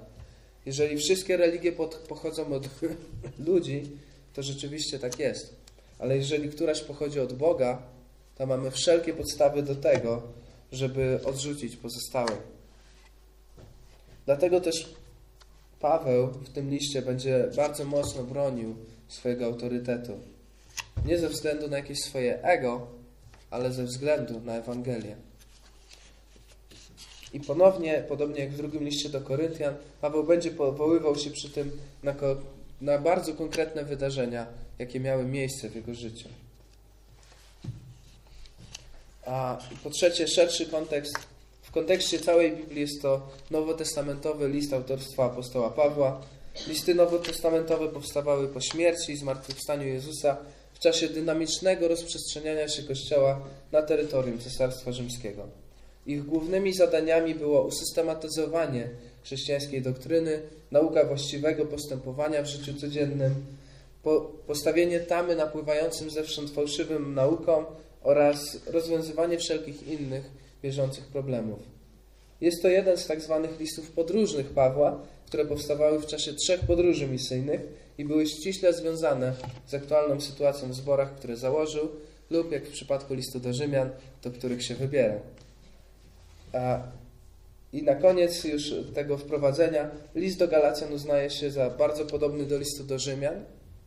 Jeżeli 0.66 0.98
wszystkie 0.98 1.38
religie 1.38 1.72
pochodzą 2.10 2.54
od 2.54 2.70
ludzi, 3.48 3.84
to 4.34 4.44
rzeczywiście 4.44 5.00
tak 5.00 5.20
jest. 5.20 5.56
Ale 6.00 6.18
jeżeli 6.18 6.50
któraś 6.50 6.82
pochodzi 6.82 7.20
od 7.20 7.34
Boga, 7.34 7.82
to 8.36 8.46
mamy 8.46 8.72
wszelkie 8.72 9.14
podstawy 9.14 9.64
do 9.64 9.76
tego, 9.76 10.22
żeby 10.72 11.20
odrzucić 11.26 11.76
pozostałe. 11.78 12.32
Dlatego 14.26 14.62
też 14.62 14.96
Paweł 15.80 16.28
w 16.28 16.50
tym 16.50 16.70
liście 16.70 17.02
będzie 17.02 17.50
bardzo 17.56 17.86
mocno 17.86 18.24
bronił 18.24 18.76
swojego 19.08 19.46
autorytetu. 19.46 20.20
Nie 21.06 21.18
ze 21.18 21.30
względu 21.30 21.68
na 21.68 21.78
jakieś 21.78 22.00
swoje 22.00 22.44
ego, 22.44 22.88
ale 23.50 23.74
ze 23.74 23.84
względu 23.84 24.42
na 24.42 24.56
Ewangelię. 24.56 25.16
I 27.34 27.40
ponownie, 27.40 28.04
podobnie 28.10 28.40
jak 28.40 28.52
w 28.52 28.58
drugim 28.58 28.84
liście 28.84 29.10
do 29.10 29.22
Koryntian, 29.22 29.76
Paweł 30.02 30.24
będzie 30.24 30.52
powoływał 30.52 31.16
się 31.16 31.32
przy 31.32 31.50
tym 31.50 31.72
na, 32.04 32.16
na 32.82 32.98
bardzo 32.98 33.34
konkretne 33.34 33.86
wydarzenia, 33.86 34.48
jakie 34.80 35.00
miały 35.00 35.26
miejsce 35.26 35.70
w 35.70 35.76
jego 35.76 35.94
życiu. 35.94 36.30
A 39.26 39.58
po 39.84 39.90
trzecie, 39.90 40.28
szerszy 40.28 40.66
kontekst 40.66 41.35
kontekście 41.76 42.20
całej 42.20 42.52
Biblii 42.52 42.82
jest 42.82 43.02
to 43.02 43.28
nowotestamentowy 43.52 44.50
list 44.50 44.74
autorstwa 44.74 45.26
apostoła 45.26 45.70
Pawła. 45.70 46.22
Listy 46.68 46.96
nowotestamentowe 46.96 47.88
powstawały 47.88 48.48
po 48.48 48.62
śmierci 48.62 49.12
i 49.12 49.18
zmartwychwstaniu 49.18 49.88
Jezusa 49.88 50.38
w 50.74 50.80
czasie 50.80 51.08
dynamicznego 51.08 51.88
rozprzestrzeniania 51.88 52.68
się 52.68 52.84
Kościoła 52.84 53.42
na 53.72 53.82
terytorium 53.82 54.40
Cesarstwa 54.40 54.92
Rzymskiego. 54.92 55.48
Ich 56.06 56.26
głównymi 56.26 56.74
zadaniami 56.74 57.36
było 57.36 57.62
usystematyzowanie 57.62 58.90
chrześcijańskiej 59.24 59.82
doktryny, 59.82 60.42
nauka 60.72 61.06
właściwego 61.06 61.66
postępowania 61.66 62.42
w 62.42 62.48
życiu 62.48 62.74
codziennym, 62.74 63.36
postawienie 64.48 65.00
tamy 65.00 65.36
napływającym 65.36 66.10
zewsząd 66.10 66.52
fałszywym 66.52 67.16
naukom 67.16 67.66
oraz 68.04 68.38
rozwiązywanie 68.68 69.38
wszelkich 69.38 69.88
innych 69.88 70.45
bieżących 70.66 71.06
problemów. 71.08 71.60
Jest 72.42 72.62
to 72.62 72.68
jeden 72.68 72.98
z 72.98 73.08
tak 73.08 73.22
zwanych 73.22 73.60
listów 73.60 73.92
podróżnych 73.92 74.50
Pawła, 74.50 75.02
które 75.26 75.46
powstawały 75.46 76.00
w 76.00 76.06
czasie 76.06 76.34
trzech 76.34 76.60
podróży 76.60 77.08
misyjnych 77.08 77.62
i 77.98 78.06
były 78.06 78.28
ściśle 78.28 78.74
związane 78.74 79.34
z 79.68 79.74
aktualną 79.74 80.22
sytuacją 80.22 80.70
w 80.70 80.76
zborach, 80.76 81.16
które 81.16 81.38
założył 81.38 81.90
lub, 82.30 82.52
jak 82.52 82.66
w 82.66 82.72
przypadku 82.72 83.14
listu 83.14 83.40
do 83.40 83.54
Rzymian, 83.54 83.90
do 84.24 84.32
których 84.32 84.64
się 84.64 84.76
wybiera. 84.76 85.20
A 86.54 86.80
i 87.74 87.84
na 87.84 87.96
koniec 87.96 88.44
już 88.44 88.74
tego 88.94 89.18
wprowadzenia, 89.18 89.92
list 90.16 90.40
do 90.40 90.48
Galacjan 90.48 90.94
uznaje 90.94 91.30
się 91.30 91.52
za 91.52 91.70
bardzo 91.70 92.06
podobny 92.06 92.46
do 92.46 92.58
listu 92.58 92.84
do 92.84 93.00
Rzymian, 93.00 93.44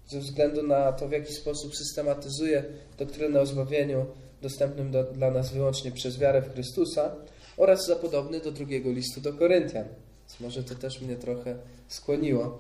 ze 0.09 0.21
względu 0.21 0.63
na 0.63 0.93
to, 0.93 1.09
w 1.09 1.13
jaki 1.13 1.33
sposób 1.33 1.77
systematyzuje 1.77 2.65
doktrynę 2.99 3.41
o 3.41 3.47
zbawieniu 3.47 4.07
dostępnym 4.43 4.91
do, 4.91 5.05
dla 5.05 5.31
nas 5.31 5.53
wyłącznie 5.53 5.93
przez 5.93 6.19
wiarę 6.19 6.43
w 6.43 6.53
Chrystusa 6.53 7.15
oraz 7.57 7.87
za 7.87 7.97
podobny 7.97 8.41
do 8.41 8.53
drugiego 8.53 8.91
listu 8.91 9.21
do 9.21 9.33
Koryntian. 9.33 9.85
Więc 10.29 10.41
może 10.41 10.65
to 10.65 10.75
też 10.75 11.01
mnie 11.01 11.17
trochę 11.17 11.57
skłoniło. 11.89 12.59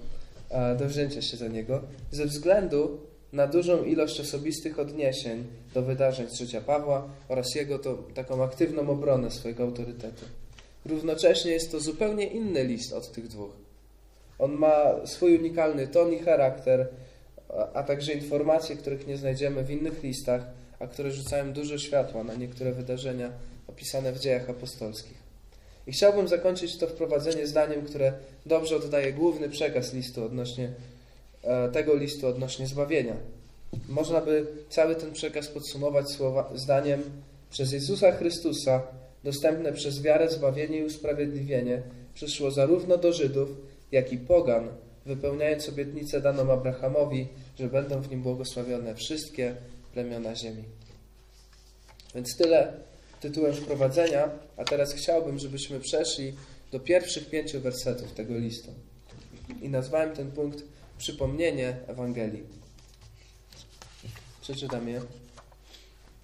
do 0.78 0.86
wzięcia 0.86 1.22
się 1.22 1.36
za 1.36 1.48
niego, 1.48 1.82
ze 2.10 2.26
względu 2.26 2.98
na 3.32 3.46
dużą 3.46 3.84
ilość 3.84 4.20
osobistych 4.20 4.78
odniesień 4.78 5.44
do 5.74 5.82
wydarzeń 5.82 6.28
z 6.28 6.34
życia 6.34 6.60
Pawła 6.60 7.08
oraz 7.28 7.54
jego 7.54 7.78
to, 7.78 7.98
taką 8.14 8.44
aktywną 8.44 8.90
obronę 8.90 9.30
swojego 9.30 9.62
autorytetu. 9.62 10.24
Równocześnie 10.86 11.52
jest 11.52 11.72
to 11.72 11.80
zupełnie 11.80 12.26
inny 12.26 12.64
list 12.64 12.92
od 12.92 13.12
tych 13.12 13.28
dwóch. 13.28 13.50
On 14.38 14.52
ma 14.52 15.06
swój 15.06 15.38
unikalny 15.38 15.88
ton 15.88 16.12
i 16.12 16.18
charakter, 16.18 16.88
a 17.74 17.82
także 17.82 18.12
informacje, 18.12 18.76
których 18.76 19.06
nie 19.06 19.16
znajdziemy 19.16 19.64
w 19.64 19.70
innych 19.70 20.02
listach, 20.02 20.42
a 20.78 20.86
które 20.86 21.10
rzucają 21.10 21.52
dużo 21.52 21.78
światła 21.78 22.24
na 22.24 22.34
niektóre 22.34 22.72
wydarzenia 22.72 23.30
opisane 23.68 24.12
w 24.12 24.18
dziejach 24.18 24.50
apostolskich. 24.50 25.28
I 25.86 25.92
chciałbym 25.92 26.28
zakończyć 26.28 26.76
to 26.76 26.86
wprowadzenie 26.86 27.46
zdaniem, 27.46 27.82
które 27.82 28.12
dobrze 28.46 28.76
oddaje 28.76 29.12
główny 29.12 29.48
przekaz 29.48 29.94
listu 29.94 30.24
odnośnie 30.24 30.72
e, 31.42 31.68
tego 31.68 31.94
listu 31.94 32.26
odnośnie 32.26 32.66
zbawienia. 32.66 33.16
Można 33.88 34.20
by 34.20 34.46
cały 34.70 34.94
ten 34.94 35.12
przekaz 35.12 35.48
podsumować 35.48 36.10
słowa, 36.10 36.52
zdaniem 36.54 37.02
przez 37.50 37.72
Jezusa 37.72 38.12
Chrystusa 38.12 38.82
dostępne 39.24 39.72
przez 39.72 40.02
wiarę 40.02 40.30
zbawienie 40.30 40.78
i 40.78 40.84
usprawiedliwienie 40.84 41.82
przyszło 42.14 42.50
zarówno 42.50 42.96
do 42.96 43.12
Żydów, 43.12 43.48
jak 43.92 44.12
i 44.12 44.18
pogan, 44.18 44.68
wypełniając 45.06 45.68
obietnicę 45.68 46.20
daną 46.20 46.52
Abrahamowi, 46.52 47.28
że 47.58 47.66
będą 47.66 48.00
w 48.00 48.10
nim 48.10 48.22
błogosławione 48.22 48.94
wszystkie 48.94 49.54
plemiona 49.98 50.34
ziemi. 50.34 50.64
Więc 52.14 52.36
tyle 52.36 52.72
tytułem 53.20 53.54
wprowadzenia, 53.54 54.30
a 54.56 54.64
teraz 54.64 54.92
chciałbym, 54.92 55.38
żebyśmy 55.38 55.80
przeszli 55.80 56.32
do 56.72 56.80
pierwszych 56.80 57.30
pięciu 57.30 57.60
wersetów 57.60 58.12
tego 58.12 58.38
listu. 58.38 58.70
I 59.62 59.68
nazwałem 59.68 60.16
ten 60.16 60.30
punkt 60.32 60.62
Przypomnienie 60.98 61.76
Ewangelii. 61.86 62.42
Przeczytam 64.40 64.88
je. 64.88 65.00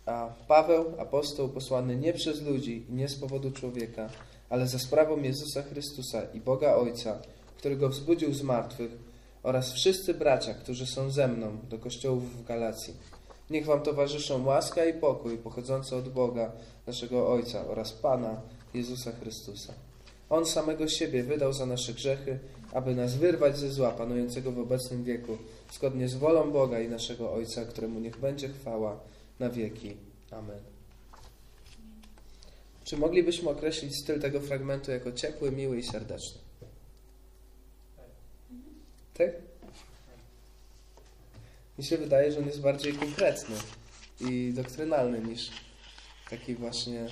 A 0.07 0.29
Paweł, 0.49 0.95
apostoł 0.99 1.49
posłany 1.49 1.97
nie 1.97 2.13
przez 2.13 2.43
ludzi 2.43 2.87
i 2.89 2.93
nie 2.93 3.09
z 3.09 3.15
powodu 3.15 3.51
człowieka, 3.51 4.11
ale 4.51 4.67
za 4.67 4.79
sprawą 4.79 5.23
Jezusa 5.23 5.63
Chrystusa 5.63 6.23
i 6.35 6.41
Boga 6.41 6.75
Ojca, 6.75 7.23
który 7.57 7.77
go 7.77 7.89
wzbudził 7.89 8.35
z 8.35 8.43
martwych, 8.43 8.91
oraz 9.43 9.73
wszyscy 9.73 10.15
bracia, 10.15 10.55
którzy 10.55 10.87
są 10.87 11.11
ze 11.11 11.29
mną 11.29 11.59
do 11.71 11.79
kościołów 11.79 12.37
w 12.37 12.45
Galacji. 12.45 12.95
Niech 13.51 13.67
wam 13.67 13.83
towarzyszą 13.83 14.45
łaska 14.45 14.85
i 14.85 14.95
pokój 14.95 15.39
pochodzące 15.39 15.97
od 15.97 16.09
Boga, 16.09 16.53
naszego 16.87 17.29
Ojca 17.29 17.67
oraz 17.67 17.93
Pana 17.93 18.41
Jezusa 18.75 19.13
Chrystusa. 19.13 19.73
On 20.31 20.47
samego 20.47 20.89
siebie 20.89 21.23
wydał 21.23 21.53
za 21.53 21.67
nasze 21.67 21.93
grzechy, 21.93 22.39
aby 22.73 22.95
nas 22.95 23.17
wyrwać 23.17 23.59
ze 23.59 23.71
zła 23.71 23.91
panującego 23.91 24.53
w 24.53 24.59
obecnym 24.59 25.05
wieku, 25.05 25.39
zgodnie 25.73 26.09
z 26.09 26.15
wolą 26.15 26.51
Boga 26.51 26.81
i 26.81 26.89
naszego 26.89 27.33
Ojca, 27.33 27.65
któremu 27.65 28.01
niech 28.01 28.19
będzie 28.19 28.49
chwała 28.49 29.01
na 29.41 29.51
wieki. 29.51 29.97
Amen. 30.31 30.61
Czy 32.85 32.97
moglibyśmy 32.97 33.51
określić 33.51 33.97
styl 33.97 34.21
tego 34.21 34.41
fragmentu 34.41 34.91
jako 34.91 35.13
ciepły, 35.13 35.53
miły 35.53 35.79
i 35.79 35.83
serdeczny? 35.83 36.41
Tak? 39.15 39.31
Mi 41.79 41.85
się 41.85 41.99
wydaje, 41.99 42.33
że 42.33 42.39
on 42.39 42.47
jest 42.47 42.61
bardziej 42.61 42.93
konkretny 42.93 43.57
i 44.21 44.53
doktrynalny 44.53 45.21
niż 45.21 45.51
taki 46.31 46.55
właśnie 46.55 47.07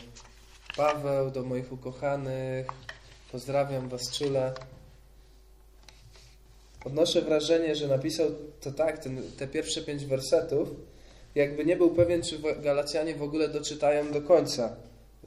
Paweł 0.76 1.30
do 1.30 1.42
moich 1.42 1.72
ukochanych, 1.72 2.66
pozdrawiam 3.32 3.88
Was 3.88 4.18
czule. 4.18 4.52
Odnoszę 6.84 7.22
wrażenie, 7.22 7.76
że 7.76 7.88
napisał 7.88 8.26
to 8.60 8.72
tak, 8.72 8.98
ten, 8.98 9.22
te 9.38 9.46
pierwsze 9.46 9.82
pięć 9.82 10.04
wersetów, 10.04 10.68
jakby 11.34 11.64
nie 11.64 11.76
był 11.76 11.90
pewien, 11.90 12.22
czy 12.22 12.38
Galacjanie 12.62 13.14
w 13.14 13.22
ogóle 13.22 13.48
doczytają 13.48 14.12
do 14.12 14.22
końca 14.22 14.76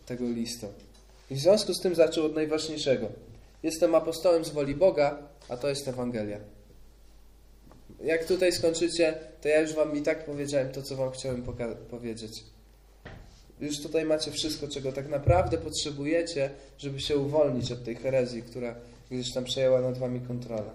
tego 0.06 0.26
listu. 0.26 0.68
I 1.32 1.36
w 1.36 1.40
związku 1.40 1.74
z 1.74 1.82
tym 1.82 1.96
zaczął 1.96 2.26
od 2.26 2.36
najważniejszego. 2.36 3.08
Jestem 3.64 3.96
apostołem 3.96 4.46
z 4.46 4.50
woli 4.50 4.76
Boga, 4.76 5.18
a 5.50 5.58
to 5.58 5.70
jest 5.70 5.88
Ewangelia. 5.88 6.55
Jak 8.04 8.26
tutaj 8.26 8.52
skończycie, 8.52 9.14
to 9.42 9.48
ja 9.48 9.62
już 9.62 9.74
wam 9.74 9.98
i 9.98 10.02
tak 10.02 10.26
powiedziałem 10.26 10.72
to, 10.72 10.82
co 10.82 10.96
wam 10.96 11.12
chciałem 11.12 11.44
powiedzieć. 11.90 12.44
Już 13.62 13.82
tutaj 13.82 14.06
macie 14.06 14.32
wszystko, 14.32 14.68
czego 14.68 14.92
tak 14.92 15.10
naprawdę 15.10 15.58
potrzebujecie, 15.58 16.50
żeby 16.78 17.00
się 17.00 17.18
uwolnić 17.18 17.72
od 17.72 17.84
tej 17.84 17.96
herezji, 17.96 18.44
która 18.44 18.76
gdzieś 19.12 19.34
tam 19.34 19.44
przejęła 19.44 19.82
nad 19.82 19.98
wami 19.98 20.22
kontrolę. 20.22 20.70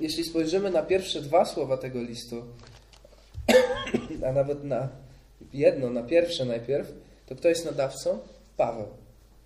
Jeśli 0.00 0.24
spojrzymy 0.24 0.70
na 0.70 0.82
pierwsze 0.82 1.20
dwa 1.20 1.44
słowa 1.44 1.76
tego 1.76 2.02
listu, 2.02 2.44
a 4.26 4.32
nawet 4.32 4.64
na 4.64 4.88
jedno, 5.52 5.90
na 5.90 6.02
pierwsze 6.02 6.44
najpierw, 6.44 6.92
to 7.26 7.36
kto 7.36 7.48
jest 7.48 7.64
nadawcą? 7.64 8.18
Paweł. 8.56 8.86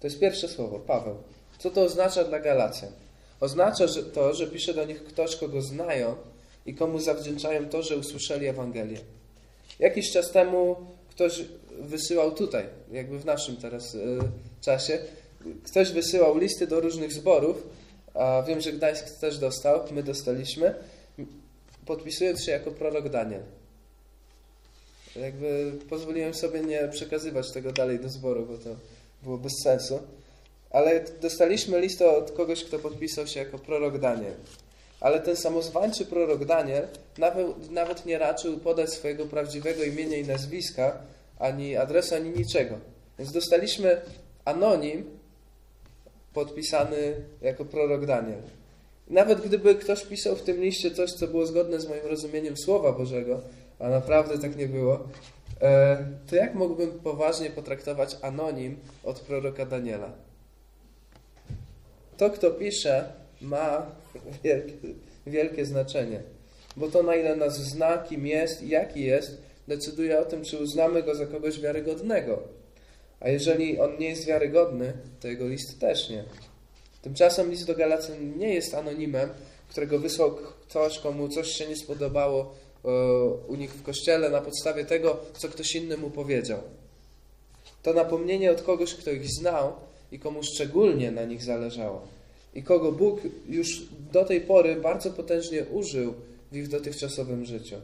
To 0.01 0.07
jest 0.07 0.21
pierwsze 0.21 0.49
słowo, 0.49 0.79
Paweł. 0.79 1.17
Co 1.59 1.71
to 1.71 1.83
oznacza 1.83 2.25
dla 2.25 2.41
Galacjan? 2.41 2.93
Oznacza 3.43 3.87
że 3.87 4.03
to, 4.03 4.35
że 4.35 4.47
pisze 4.47 4.75
do 4.75 4.85
nich 4.85 5.05
ktoś, 5.05 5.37
kogo 5.37 5.63
znają 5.63 6.17
i 6.67 6.75
komu 6.75 6.99
zawdzięczają 6.99 7.69
to, 7.69 7.83
że 7.83 7.97
usłyszeli 7.97 8.47
Ewangelię. 8.47 8.99
Jakiś 9.79 10.13
czas 10.13 10.31
temu 10.31 10.77
ktoś 11.11 11.45
wysyłał 11.81 12.31
tutaj, 12.35 12.65
jakby 12.93 13.19
w 13.19 13.25
naszym 13.25 13.57
teraz 13.57 13.95
y, 13.95 14.19
czasie, 14.61 14.99
ktoś 15.65 15.93
wysyłał 15.93 16.39
listy 16.39 16.67
do 16.67 16.81
różnych 16.81 17.13
zborów, 17.13 17.67
a 18.15 18.43
wiem, 18.47 18.61
że 18.61 18.73
Gdańsk 18.73 19.19
też 19.21 19.39
dostał, 19.39 19.81
my 19.91 20.03
dostaliśmy, 20.03 20.75
podpisując 21.87 22.45
się 22.45 22.53
jako 22.53 22.71
prorok 22.71 23.09
Daniel. 23.09 23.43
Jakby 25.17 25.73
pozwoliłem 25.91 26.35
sobie 26.35 26.61
nie 26.61 26.89
przekazywać 26.89 27.53
tego 27.53 27.73
dalej 27.73 28.01
do 28.01 28.09
zboru, 28.09 28.47
bo 28.47 28.59
to 28.59 28.77
było 29.23 29.39
bez 29.39 29.53
sensu. 29.65 29.99
Ale 30.73 31.05
dostaliśmy 31.21 31.81
list 31.81 32.03
od 32.03 32.31
kogoś, 32.31 32.65
kto 32.65 32.79
podpisał 32.79 33.27
się 33.27 33.41
jako 33.41 33.59
prorok 33.59 33.99
Daniel. 33.99 34.35
Ale 35.01 35.21
ten 35.21 35.37
samozwańczy 35.37 36.07
prorok 36.07 36.45
Daniel 36.45 36.87
nawet, 37.19 37.71
nawet 37.71 38.07
nie 38.07 38.19
raczył 38.19 38.59
podać 38.59 38.91
swojego 38.91 39.27
prawdziwego 39.27 39.85
imienia 39.85 40.17
i 40.17 40.27
nazwiska, 40.27 40.99
ani 41.39 41.77
adresu, 41.77 42.15
ani 42.15 42.31
niczego. 42.31 42.75
Więc 43.19 43.33
dostaliśmy 43.33 44.01
anonim 44.45 45.05
podpisany 46.35 47.15
jako 47.43 47.65
prorok 47.65 48.07
Daniel. 48.07 48.43
Nawet 49.11 49.41
gdyby 49.41 49.75
ktoś 49.75 50.07
pisał 50.07 50.37
w 50.37 50.43
tym 50.43 50.61
liście 50.61 50.91
coś, 50.91 51.13
co 51.13 51.27
było 51.27 51.47
zgodne 51.47 51.81
z 51.81 51.89
moim 51.89 52.07
rozumieniem 52.07 52.57
Słowa 52.57 52.93
Bożego, 52.93 53.41
a 53.79 53.89
naprawdę 53.89 54.39
tak 54.39 54.57
nie 54.57 54.69
było, 54.69 55.01
e, 55.61 56.07
to 56.31 56.37
jak 56.37 56.55
mógłbym 56.55 56.91
poważnie 57.01 57.51
potraktować 57.51 58.17
anonim 58.23 58.77
od 59.05 59.21
proroka 59.21 59.67
Daniela? 59.67 60.13
To, 62.23 62.31
kto 62.31 62.51
pisze, 62.51 63.13
ma 63.41 63.87
wielkie, 64.45 64.73
wielkie 65.27 65.67
znaczenie. 65.67 66.23
Bo 66.77 66.89
to, 66.89 67.03
na 67.03 67.17
ile 67.17 67.37
nas 67.37 67.57
zna, 67.57 67.99
kim 67.99 68.27
jest 68.27 68.63
i 68.63 68.69
jaki 68.69 69.05
jest, 69.05 69.43
decyduje 69.69 70.21
o 70.21 70.25
tym, 70.25 70.45
czy 70.45 70.59
uznamy 70.59 71.03
go 71.03 71.15
za 71.15 71.27
kogoś 71.27 71.61
wiarygodnego. 71.61 72.43
A 73.21 73.29
jeżeli 73.29 73.81
on 73.81 73.99
nie 73.99 74.09
jest 74.09 74.27
wiarygodny, 74.27 74.93
to 75.21 75.29
jego 75.29 75.49
list 75.49 75.81
też 75.81 76.11
nie. 76.11 76.25
Tymczasem 77.03 77.51
list 77.51 77.67
do 77.67 77.75
Galacjan 77.75 78.39
nie 78.39 78.55
jest 78.55 78.75
anonimem, 78.75 79.29
którego 79.69 79.99
wysłał 79.99 80.35
ktoś, 80.69 80.99
komu 80.99 81.29
coś 81.29 81.49
się 81.49 81.67
nie 81.67 81.77
spodobało 81.77 82.55
e, 82.85 82.89
u 83.49 83.55
nich 83.55 83.75
w 83.75 83.83
kościele 83.83 84.31
na 84.31 84.41
podstawie 84.41 84.85
tego, 84.85 85.21
co 85.39 85.49
ktoś 85.49 85.75
inny 85.75 85.97
mu 85.97 86.11
powiedział. 86.11 86.59
To 87.83 87.93
napomnienie 87.93 88.51
od 88.51 88.63
kogoś, 88.63 88.95
kto 88.95 89.11
ich 89.11 89.29
znał 89.29 89.73
i 90.13 90.19
komu 90.19 90.43
szczególnie 90.43 91.11
na 91.11 91.25
nich 91.25 91.43
zależało. 91.43 92.03
I 92.55 92.63
kogo 92.63 92.93
Bóg 92.93 93.21
już 93.49 93.83
do 94.13 94.25
tej 94.25 94.41
pory 94.41 94.77
bardzo 94.77 95.11
potężnie 95.11 95.65
użył 95.65 96.15
w 96.53 96.57
ich 96.57 96.69
dotychczasowym 96.69 97.45
życiu. 97.45 97.77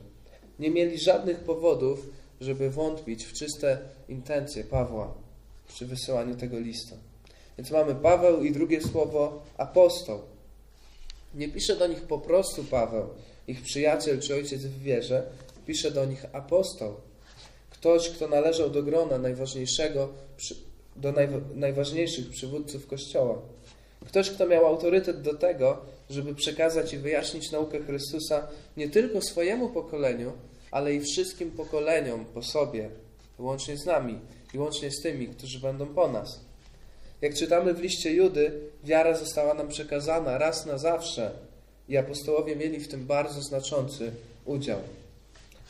Nie 0.59 0.71
mieli 0.71 0.99
żadnych 0.99 1.39
powodów, 1.39 2.07
żeby 2.41 2.71
wątpić 2.71 3.25
w 3.25 3.33
czyste 3.33 3.79
intencje 4.09 4.65
Pawła 4.65 5.15
przy 5.69 5.87
wysyłaniu 5.87 6.37
tego 6.37 6.59
listu. 6.59 6.95
Więc 7.59 7.71
mamy 7.71 7.95
Paweł 7.95 8.45
i 8.45 8.53
drugie 8.53 8.81
słowo 8.81 9.43
apostoł. 9.57 10.21
Nie 11.35 11.49
pisze 11.49 11.77
do 11.77 11.87
nich 11.87 12.01
po 12.01 12.19
prostu 12.19 12.65
Paweł, 12.65 13.09
ich 13.47 13.63
przyjaciel 13.63 14.21
czy 14.21 14.35
ojciec 14.35 14.63
w 14.63 14.83
wierze, 14.83 15.23
pisze 15.67 15.91
do 15.91 16.05
nich 16.05 16.25
apostoł. 16.33 16.95
Ktoś, 17.71 18.11
kto 18.11 18.29
należał 18.29 18.71
do 18.71 18.83
grona 18.83 19.19
najważniejszego, 19.19 20.09
do 21.01 21.13
najważniejszych 21.55 22.31
przywódców 22.31 22.87
Kościoła. 22.87 23.39
Ktoś, 24.07 24.31
kto 24.31 24.47
miał 24.47 24.67
autorytet 24.67 25.23
do 25.23 25.35
tego, 25.35 25.79
żeby 26.11 26.35
przekazać 26.35 26.93
i 26.93 26.99
wyjaśnić 26.99 27.51
naukę 27.51 27.81
Chrystusa 27.81 28.49
nie 28.77 28.89
tylko 28.89 29.23
swojemu 29.23 29.69
pokoleniu, 29.69 30.33
ale 30.71 30.95
i 30.95 31.01
wszystkim 31.01 31.51
pokoleniom 31.51 32.25
po 32.25 32.43
sobie, 32.43 32.91
łącznie 33.39 33.77
z 33.77 33.87
nami 33.87 34.19
i 34.55 34.59
łącznie 34.59 34.91
z 34.91 35.03
tymi, 35.03 35.29
którzy 35.29 35.61
będą 35.61 35.87
po 35.87 36.09
nas. 36.09 36.41
Jak 37.21 37.35
czytamy 37.35 37.75
w 37.75 37.81
liście 37.81 38.13
Judy, 38.13 38.61
wiara 38.85 39.17
została 39.17 39.55
nam 39.55 39.69
przekazana 39.69 40.39
raz 40.39 40.67
na 40.67 40.79
zawsze 40.79 41.31
i 41.89 41.97
apostołowie 41.97 42.57
mieli 42.57 42.81
w 42.81 42.89
tym 42.89 43.07
bardzo 43.07 43.43
znaczący 43.43 44.13
udział. 44.45 44.79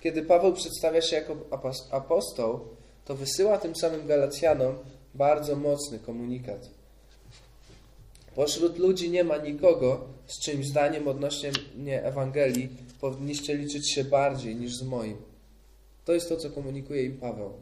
Kiedy 0.00 0.22
Paweł 0.22 0.52
przedstawia 0.52 1.02
się 1.02 1.16
jako 1.16 1.36
apostoł, 1.90 2.60
to 3.04 3.14
wysyła 3.14 3.58
tym 3.58 3.76
samym 3.76 4.06
Galacjanom 4.06 4.74
bardzo 5.14 5.56
mocny 5.56 5.98
komunikat. 5.98 6.70
Pośród 8.34 8.78
ludzi 8.78 9.10
nie 9.10 9.24
ma 9.24 9.36
nikogo, 9.36 10.04
z 10.26 10.38
czym 10.38 10.64
zdaniem 10.64 11.08
odnośnie 11.08 11.50
mnie 11.76 12.04
Ewangelii 12.04 12.68
powinniście 13.00 13.54
liczyć 13.54 13.90
się 13.90 14.04
bardziej 14.04 14.56
niż 14.56 14.76
z 14.76 14.82
moim. 14.82 15.16
To 16.04 16.12
jest 16.12 16.28
to, 16.28 16.36
co 16.36 16.50
komunikuje 16.50 17.04
im 17.04 17.16
Paweł. 17.16 17.52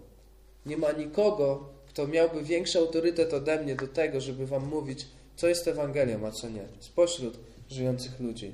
Nie 0.66 0.76
ma 0.76 0.92
nikogo, 0.92 1.68
kto 1.88 2.06
miałby 2.06 2.42
większy 2.42 2.78
autorytet 2.78 3.35
ode 3.35 3.62
mnie 3.62 3.76
do 3.76 3.88
tego, 3.88 4.20
żeby 4.20 4.46
wam 4.46 4.66
mówić, 4.66 5.06
co 5.37 5.48
jest 5.48 5.68
Ewangelią, 5.68 6.26
a 6.26 6.30
co 6.30 6.48
nie. 6.48 6.64
Spośród 6.80 7.38
żyjących 7.70 8.20
ludzi. 8.20 8.52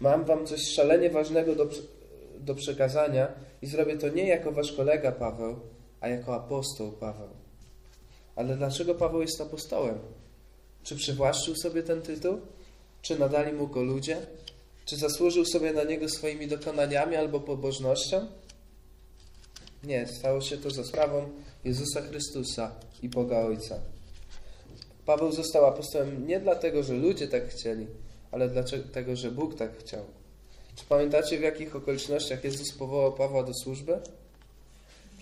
Mam 0.00 0.24
wam 0.24 0.46
coś 0.46 0.68
szalenie 0.68 1.10
ważnego 1.10 1.54
do, 1.54 1.68
do 2.38 2.54
przekazania 2.54 3.28
i 3.62 3.66
zrobię 3.66 3.98
to 3.98 4.08
nie 4.08 4.28
jako 4.28 4.52
wasz 4.52 4.72
kolega 4.72 5.12
Paweł, 5.12 5.60
a 6.00 6.08
jako 6.08 6.34
apostoł 6.34 6.92
Paweł. 6.92 7.28
Ale 8.36 8.56
dlaczego 8.56 8.94
Paweł 8.94 9.20
jest 9.20 9.40
apostołem? 9.40 9.98
Czy 10.82 10.96
przywłaszczył 10.96 11.54
sobie 11.56 11.82
ten 11.82 12.02
tytuł? 12.02 12.40
Czy 13.02 13.18
nadali 13.18 13.52
mu 13.52 13.68
go 13.68 13.82
ludzie? 13.82 14.16
Czy 14.84 14.96
zasłużył 14.96 15.44
sobie 15.44 15.72
na 15.72 15.84
niego 15.84 16.08
swoimi 16.08 16.48
dokonaniami 16.48 17.16
albo 17.16 17.40
pobożnością? 17.40 18.26
Nie, 19.84 20.06
stało 20.06 20.40
się 20.40 20.56
to 20.56 20.70
za 20.70 20.84
sprawą 20.84 21.28
Jezusa 21.64 22.00
Chrystusa 22.00 22.74
i 23.02 23.08
Boga 23.08 23.38
Ojca. 23.38 23.78
Paweł 25.06 25.32
został 25.32 25.66
apostołem 25.66 26.26
nie 26.26 26.40
dlatego, 26.40 26.82
że 26.82 26.94
ludzie 26.94 27.28
tak 27.28 27.48
chcieli, 27.48 27.86
ale 28.30 28.48
dlatego, 28.48 29.16
że 29.16 29.30
Bóg 29.30 29.54
tak 29.54 29.78
chciał. 29.78 30.04
Czy 30.76 30.84
pamiętacie, 30.84 31.38
w 31.38 31.42
jakich 31.42 31.76
okolicznościach 31.76 32.44
Jezus 32.44 32.72
powołał 32.78 33.12
Pawła 33.12 33.42
do 33.42 33.54
służby? 33.54 34.00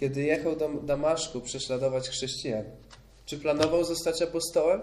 Kiedy 0.01 0.23
jechał 0.23 0.57
do 0.57 0.69
Damaszku 0.69 1.41
prześladować 1.41 2.09
chrześcijan. 2.09 2.65
Czy 3.27 3.39
planował 3.39 3.85
zostać 3.85 4.23
apostołem? 4.23 4.81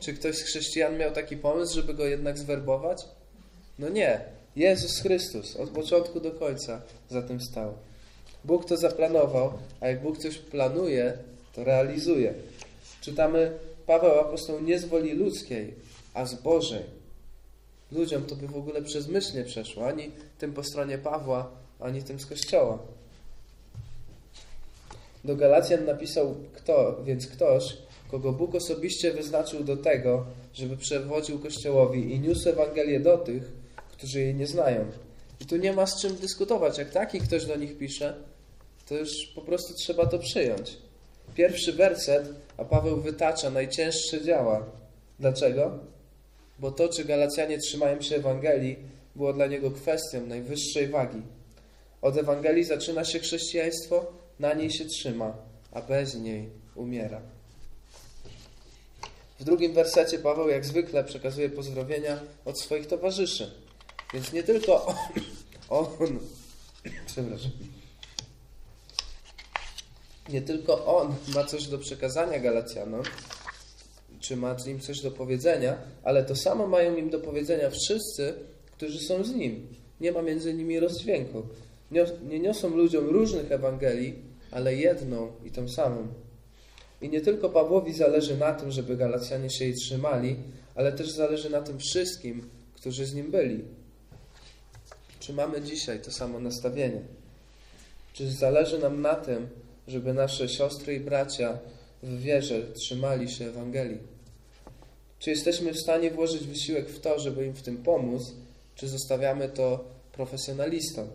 Czy 0.00 0.14
ktoś 0.14 0.36
z 0.36 0.42
chrześcijan 0.42 0.98
miał 0.98 1.12
taki 1.12 1.36
pomysł, 1.36 1.74
żeby 1.74 1.94
go 1.94 2.06
jednak 2.06 2.38
zwerbować? 2.38 3.04
No 3.78 3.88
nie. 3.88 4.20
Jezus 4.56 5.00
Chrystus 5.00 5.56
od 5.56 5.70
początku 5.70 6.20
do 6.20 6.30
końca 6.30 6.82
za 7.10 7.22
tym 7.22 7.40
stał. 7.40 7.74
Bóg 8.44 8.64
to 8.64 8.76
zaplanował, 8.76 9.52
a 9.80 9.88
jak 9.88 10.02
Bóg 10.02 10.18
coś 10.18 10.38
planuje, 10.38 11.18
to 11.54 11.64
realizuje. 11.64 12.34
Czytamy, 13.00 13.58
Paweł 13.86 14.20
apostoł 14.20 14.60
nie 14.60 14.78
z 14.78 14.84
woli 14.84 15.12
ludzkiej, 15.12 15.74
a 16.14 16.26
z 16.26 16.34
Bożej. 16.34 16.82
Ludziom 17.92 18.22
to 18.22 18.36
by 18.36 18.48
w 18.48 18.56
ogóle 18.56 18.82
przez 18.82 19.08
myśl 19.08 19.36
nie 19.36 19.44
przeszło, 19.44 19.86
ani 19.86 20.10
tym 20.38 20.52
po 20.52 20.64
stronie 20.64 20.98
Pawła, 20.98 21.50
ani 21.80 22.02
tym 22.02 22.20
z 22.20 22.26
Kościoła. 22.26 22.78
Do 25.26 25.36
Galacjan 25.36 25.84
napisał 25.84 26.34
kto, 26.52 27.02
więc 27.04 27.26
ktoś, 27.26 27.76
kogo 28.10 28.32
Bóg 28.32 28.54
osobiście 28.54 29.12
wyznaczył 29.12 29.64
do 29.64 29.76
tego, 29.76 30.26
żeby 30.54 30.76
przewodził 30.76 31.38
Kościołowi 31.38 32.14
i 32.14 32.20
niósł 32.20 32.48
Ewangelię 32.48 33.00
do 33.00 33.18
tych, 33.18 33.52
którzy 33.92 34.20
jej 34.20 34.34
nie 34.34 34.46
znają. 34.46 34.84
I 35.40 35.46
tu 35.46 35.56
nie 35.56 35.72
ma 35.72 35.86
z 35.86 36.00
czym 36.02 36.16
dyskutować. 36.16 36.78
Jak 36.78 36.90
taki 36.90 37.20
ktoś 37.20 37.46
do 37.46 37.56
nich 37.56 37.78
pisze, 37.78 38.14
to 38.88 38.94
już 38.94 39.26
po 39.34 39.40
prostu 39.40 39.74
trzeba 39.74 40.06
to 40.06 40.18
przyjąć. 40.18 40.78
Pierwszy 41.34 41.72
werset, 41.72 42.28
a 42.56 42.64
Paweł 42.64 43.00
wytacza 43.00 43.50
najcięższe 43.50 44.24
działa. 44.24 44.66
Dlaczego? 45.20 45.78
Bo 46.58 46.70
to, 46.70 46.88
czy 46.88 47.04
Galacjanie 47.04 47.58
trzymają 47.58 48.00
się 48.00 48.16
Ewangelii, 48.16 48.76
było 49.16 49.32
dla 49.32 49.46
niego 49.46 49.70
kwestią 49.70 50.26
najwyższej 50.26 50.88
wagi. 50.88 51.22
Od 52.02 52.16
Ewangelii 52.16 52.64
zaczyna 52.64 53.04
się 53.04 53.18
chrześcijaństwo, 53.18 54.25
na 54.38 54.54
niej 54.54 54.70
się 54.70 54.84
trzyma, 54.84 55.36
a 55.72 55.82
bez 55.82 56.14
niej 56.14 56.50
umiera. 56.74 57.20
W 59.40 59.44
drugim 59.44 59.72
wersecie 59.72 60.18
Paweł 60.18 60.48
jak 60.48 60.64
zwykle 60.64 61.04
przekazuje 61.04 61.50
pozdrowienia 61.50 62.20
od 62.44 62.60
swoich 62.60 62.86
towarzyszy. 62.86 63.50
Więc 64.14 64.32
nie 64.32 64.42
tylko 64.42 64.86
on, 64.86 64.94
on 65.68 66.18
przepraszam, 67.06 67.50
nie 70.28 70.42
tylko 70.42 70.86
on 70.86 71.14
ma 71.34 71.44
coś 71.44 71.66
do 71.66 71.78
przekazania 71.78 72.38
Galacjanom, 72.38 73.02
czy 74.20 74.36
ma 74.36 74.56
im 74.66 74.80
coś 74.80 75.00
do 75.00 75.10
powiedzenia, 75.10 75.76
ale 76.02 76.24
to 76.24 76.36
samo 76.36 76.66
mają 76.66 76.96
im 76.96 77.10
do 77.10 77.20
powiedzenia 77.20 77.70
wszyscy, 77.70 78.34
którzy 78.76 78.98
są 78.98 79.24
z 79.24 79.34
nim. 79.34 79.66
Nie 80.00 80.12
ma 80.12 80.22
między 80.22 80.54
nimi 80.54 80.80
rozdźwięku. 80.80 81.42
Nie 82.28 82.40
niosą 82.40 82.76
ludziom 82.76 83.08
różnych 83.08 83.52
Ewangelii, 83.52 84.14
ale 84.50 84.74
jedną 84.74 85.32
i 85.44 85.50
tą 85.50 85.68
samą. 85.68 86.06
I 87.02 87.08
nie 87.08 87.20
tylko 87.20 87.48
Pawłowi 87.48 87.92
zależy 87.92 88.36
na 88.36 88.54
tym, 88.54 88.70
żeby 88.70 88.96
Galacjanie 88.96 89.50
się 89.50 89.64
jej 89.64 89.74
trzymali, 89.74 90.36
ale 90.74 90.92
też 90.92 91.10
zależy 91.10 91.50
na 91.50 91.62
tym 91.62 91.78
wszystkim, 91.78 92.50
którzy 92.74 93.06
z 93.06 93.14
nim 93.14 93.30
byli. 93.30 93.64
Czy 95.20 95.32
mamy 95.32 95.62
dzisiaj 95.62 96.00
to 96.00 96.10
samo 96.10 96.40
nastawienie? 96.40 97.00
Czy 98.12 98.30
zależy 98.30 98.78
nam 98.78 99.00
na 99.00 99.14
tym, 99.14 99.48
żeby 99.88 100.14
nasze 100.14 100.48
siostry 100.48 100.94
i 100.94 101.00
bracia 101.00 101.58
w 102.02 102.20
wierze 102.20 102.62
trzymali 102.62 103.30
się 103.30 103.46
Ewangelii? 103.46 103.98
Czy 105.18 105.30
jesteśmy 105.30 105.72
w 105.72 105.80
stanie 105.80 106.10
włożyć 106.10 106.46
wysiłek 106.46 106.88
w 106.88 107.00
to, 107.00 107.18
żeby 107.18 107.46
im 107.46 107.54
w 107.54 107.62
tym 107.62 107.76
pomóc, 107.76 108.22
czy 108.74 108.88
zostawiamy 108.88 109.48
to 109.48 109.84
profesjonalistom 110.12 111.08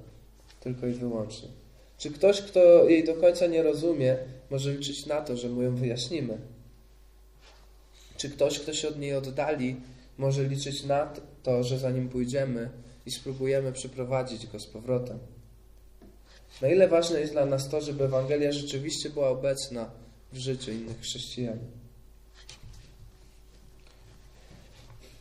tylko 0.60 0.88
i 0.88 0.92
wyłącznie? 0.92 1.61
Czy 2.02 2.12
ktoś, 2.12 2.42
kto 2.42 2.90
jej 2.90 3.04
do 3.04 3.16
końca 3.16 3.48
nie 3.48 3.64
rozumie, 3.64 4.18
może 4.50 4.74
liczyć 4.74 5.06
na 5.06 5.22
to, 5.22 5.38
że 5.38 5.50
mu 5.50 5.62
ją 5.62 5.76
wyjaśnimy? 5.76 6.38
Czy 8.18 8.30
ktoś, 8.30 8.60
kto 8.60 8.74
się 8.74 8.88
od 8.88 9.00
niej 9.00 9.14
oddali, 9.14 9.76
może 10.18 10.44
liczyć 10.44 10.84
na 10.84 11.14
to, 11.44 11.64
że 11.64 11.80
za 11.80 11.92
nim 11.92 12.10
pójdziemy 12.10 12.70
i 13.06 13.12
spróbujemy 13.12 13.72
przyprowadzić 13.72 14.48
go 14.48 14.60
z 14.60 14.68
powrotem? 14.68 15.20
Na 16.62 16.68
ile 16.68 16.88
ważne 16.88 17.20
jest 17.20 17.32
dla 17.32 17.46
nas 17.46 17.70
to, 17.70 17.82
żeby 17.82 18.04
Ewangelia 18.04 18.52
rzeczywiście 18.52 19.10
była 19.10 19.30
obecna 19.30 19.92
w 20.34 20.38
życiu 20.38 20.72
innych 20.72 21.00
chrześcijan? 21.00 21.60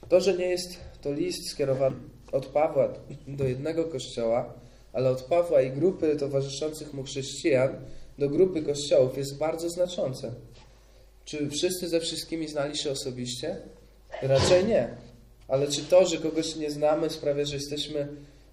To, 0.08 0.20
że 0.20 0.36
nie 0.36 0.46
jest 0.46 0.76
to 1.02 1.12
list 1.12 1.50
skierowany 1.50 1.96
od 2.32 2.46
Pawła 2.46 2.88
do 3.28 3.44
jednego 3.44 3.84
kościoła, 3.84 4.60
ale 4.92 5.11
od 5.11 5.22
Pawła 5.22 5.62
i 5.62 5.70
grupy 5.70 6.16
towarzyszących 6.16 6.94
mu 6.94 7.03
chrześcijan 7.03 7.70
do 8.18 8.29
grupy 8.29 8.62
kościołów 8.62 9.18
jest 9.18 9.38
bardzo 9.38 9.70
znaczące. 9.70 10.33
Czy 11.24 11.50
wszyscy 11.50 11.88
ze 11.88 12.00
wszystkimi 12.00 12.48
znali 12.48 12.76
się 12.76 12.90
osobiście? 12.90 13.57
Raczej 14.22 14.64
nie. 14.64 14.88
Ale 15.48 15.68
czy 15.68 15.83
to, 15.83 16.07
że 16.07 16.18
kogoś 16.18 16.57
nie 16.57 16.70
znamy, 16.70 17.11
sprawia, 17.11 17.44
że 17.44 17.55
jesteśmy 17.55 18.09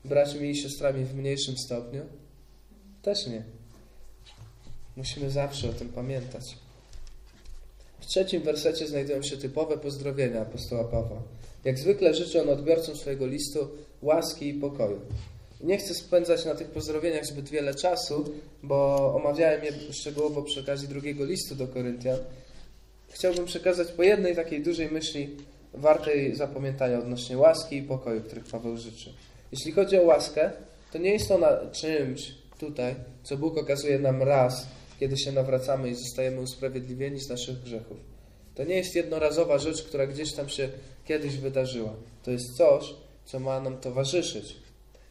braćmi 0.05 0.49
i 0.49 0.55
siostrami 0.55 1.05
w 1.05 1.15
mniejszym 1.15 1.57
stopniu? 1.57 2.01
Też 3.01 3.27
nie. 3.27 3.43
Musimy 4.95 5.31
zawsze 5.31 5.69
o 5.69 5.73
tym 5.73 5.89
pamiętać. 5.89 6.57
W 7.99 8.05
trzecim 8.05 8.41
wersecie 8.41 8.87
znajdują 8.87 9.21
się 9.21 9.37
typowe 9.37 9.77
pozdrowienia 9.77 10.41
apostoła 10.41 10.83
Pawła. 10.83 11.21
Jak 11.63 11.79
zwykle 11.79 12.13
życzy 12.13 12.41
on 12.41 12.49
odbiorcom 12.49 12.95
swojego 12.95 13.27
listu 13.27 13.67
łaski 14.01 14.47
i 14.47 14.53
pokoju. 14.53 15.01
Nie 15.61 15.77
chcę 15.77 15.93
spędzać 15.93 16.45
na 16.45 16.55
tych 16.55 16.67
pozdrowieniach 16.67 17.25
zbyt 17.25 17.49
wiele 17.49 17.75
czasu, 17.75 18.25
bo 18.63 19.13
omawiałem 19.15 19.63
je 19.63 19.71
szczegółowo 19.93 20.41
przy 20.41 20.59
okazji 20.59 20.87
drugiego 20.87 21.25
listu 21.25 21.55
do 21.55 21.67
Koryntian. 21.67 22.19
Chciałbym 23.09 23.45
przekazać 23.45 23.87
po 23.87 24.03
jednej 24.03 24.35
takiej 24.35 24.63
dużej 24.63 24.91
myśli 24.91 25.29
wartej 25.73 26.35
zapamiętania 26.35 26.99
odnośnie 26.99 27.37
łaski 27.37 27.77
i 27.77 27.83
pokoju, 27.83 28.21
których 28.21 28.45
Paweł 28.45 28.77
życzy. 28.77 29.13
Jeśli 29.51 29.71
chodzi 29.71 29.97
o 29.97 30.03
łaskę, 30.03 30.51
to 30.91 30.97
nie 30.97 31.11
jest 31.11 31.31
ona 31.31 31.71
czymś 31.71 32.31
tutaj, 32.59 32.95
co 33.23 33.37
Bóg 33.37 33.57
okazuje 33.57 33.99
nam 33.99 34.23
raz, 34.23 34.67
kiedy 34.99 35.17
się 35.17 35.31
nawracamy 35.31 35.89
i 35.89 35.95
zostajemy 35.95 36.41
usprawiedliwieni 36.41 37.19
z 37.19 37.29
naszych 37.29 37.59
grzechów. 37.59 37.97
To 38.55 38.63
nie 38.63 38.75
jest 38.75 38.95
jednorazowa 38.95 39.57
rzecz, 39.57 39.83
która 39.83 40.07
gdzieś 40.07 40.33
tam 40.33 40.49
się 40.49 40.69
kiedyś 41.05 41.37
wydarzyła. 41.37 41.93
To 42.23 42.31
jest 42.31 42.57
coś, 42.57 42.93
co 43.25 43.39
ma 43.39 43.59
nam 43.59 43.77
towarzyszyć. 43.77 44.55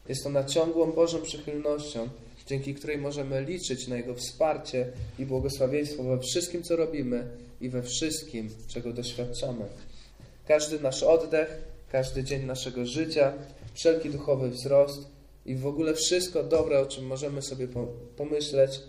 Jest 0.08 0.26
ona 0.26 0.44
ciągłą 0.44 0.92
Bożą 0.92 1.22
przychylnością, 1.22 2.08
dzięki 2.46 2.74
której 2.74 2.98
możemy 2.98 3.42
liczyć 3.42 3.88
na 3.88 3.96
Jego 3.96 4.14
wsparcie 4.14 4.92
i 5.18 5.26
błogosławieństwo 5.26 6.02
we 6.02 6.18
wszystkim, 6.18 6.62
co 6.62 6.76
robimy 6.76 7.28
i 7.60 7.68
we 7.68 7.82
wszystkim, 7.82 8.50
czego 8.68 8.92
doświadczamy. 8.92 9.64
Każdy 10.48 10.80
nasz 10.80 11.02
oddech, 11.02 11.58
każdy 11.92 12.24
dzień 12.24 12.44
naszego 12.44 12.86
życia, 12.86 13.32
wszelki 13.74 14.10
duchowy 14.10 14.50
wzrost 14.50 15.00
i 15.46 15.54
w 15.54 15.66
ogóle 15.66 15.94
wszystko 15.94 16.42
dobre, 16.42 16.80
o 16.80 16.86
czym 16.86 17.06
możemy 17.06 17.42
sobie 17.42 17.68
pomyśleć, 18.16 18.80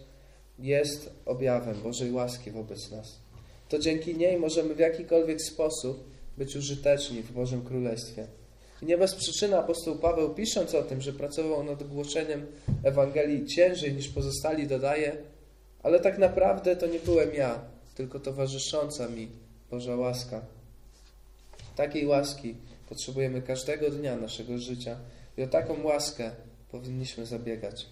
jest 0.59 1.09
objawem 1.25 1.81
Bożej 1.81 2.11
łaski 2.11 2.51
wobec 2.51 2.91
nas. 2.91 3.15
To 3.69 3.79
dzięki 3.79 4.15
niej 4.15 4.39
możemy 4.39 4.75
w 4.75 4.79
jakikolwiek 4.79 5.41
sposób 5.41 6.03
być 6.37 6.55
użyteczni 6.55 7.21
w 7.21 7.31
Bożym 7.31 7.61
Królestwie. 7.61 8.27
Nie 8.81 8.97
bez 8.97 9.15
przyczyny 9.15 9.57
apostoł 9.57 9.95
Paweł, 9.95 10.33
pisząc 10.33 10.75
o 10.75 10.83
tym, 10.83 11.01
że 11.01 11.13
pracował 11.13 11.63
nad 11.63 11.83
głoszeniem 11.83 12.45
Ewangelii 12.83 13.45
ciężej 13.45 13.93
niż 13.93 14.07
pozostali, 14.07 14.67
dodaje, 14.67 15.17
ale 15.83 15.99
tak 15.99 16.17
naprawdę 16.17 16.75
to 16.75 16.87
nie 16.87 16.99
byłem 16.99 17.33
ja, 17.33 17.59
tylko 17.95 18.19
towarzysząca 18.19 19.07
mi 19.07 19.27
Boża 19.71 19.95
łaska. 19.95 20.41
Takiej 21.75 22.05
łaski 22.05 22.55
potrzebujemy 22.89 23.41
każdego 23.41 23.89
dnia 23.89 24.15
naszego 24.15 24.57
życia 24.57 24.97
i 25.37 25.43
o 25.43 25.47
taką 25.47 25.83
łaskę 25.83 26.31
powinniśmy 26.71 27.25
zabiegać. 27.25 27.85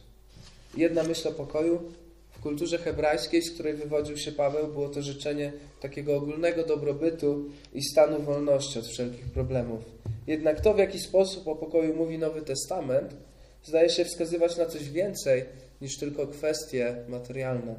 Jedna 0.78 1.04
myśl 1.04 1.28
o 1.28 1.32
pokoju. 1.32 1.92
W 2.32 2.40
kulturze 2.40 2.78
hebrajskiej, 2.78 3.42
z 3.42 3.52
której 3.52 3.74
wywodził 3.74 4.18
się 4.18 4.32
Paweł, 4.32 4.68
było 4.68 4.90
to 4.90 5.02
życzenie 5.02 5.54
takiego 5.82 6.16
ogólnego 6.16 6.64
dobrobytu 6.64 7.46
i 7.74 7.84
stanu 7.84 8.22
wolności 8.22 8.80
od 8.80 8.88
wszelkich 8.88 9.26
problemów. 9.26 9.82
Jednak 10.28 10.62
to, 10.62 10.74
w 10.74 10.78
jaki 10.78 11.00
sposób 11.00 11.48
o 11.48 11.56
pokoju 11.56 11.96
mówi 11.96 12.18
Nowy 12.18 12.42
Testament, 12.42 13.16
zdaje 13.64 13.90
się 13.90 14.06
wskazywać 14.06 14.58
na 14.58 14.66
coś 14.66 14.90
więcej 14.90 15.46
niż 15.82 15.98
tylko 15.98 16.28
kwestie 16.28 16.96
materialne. 17.08 17.76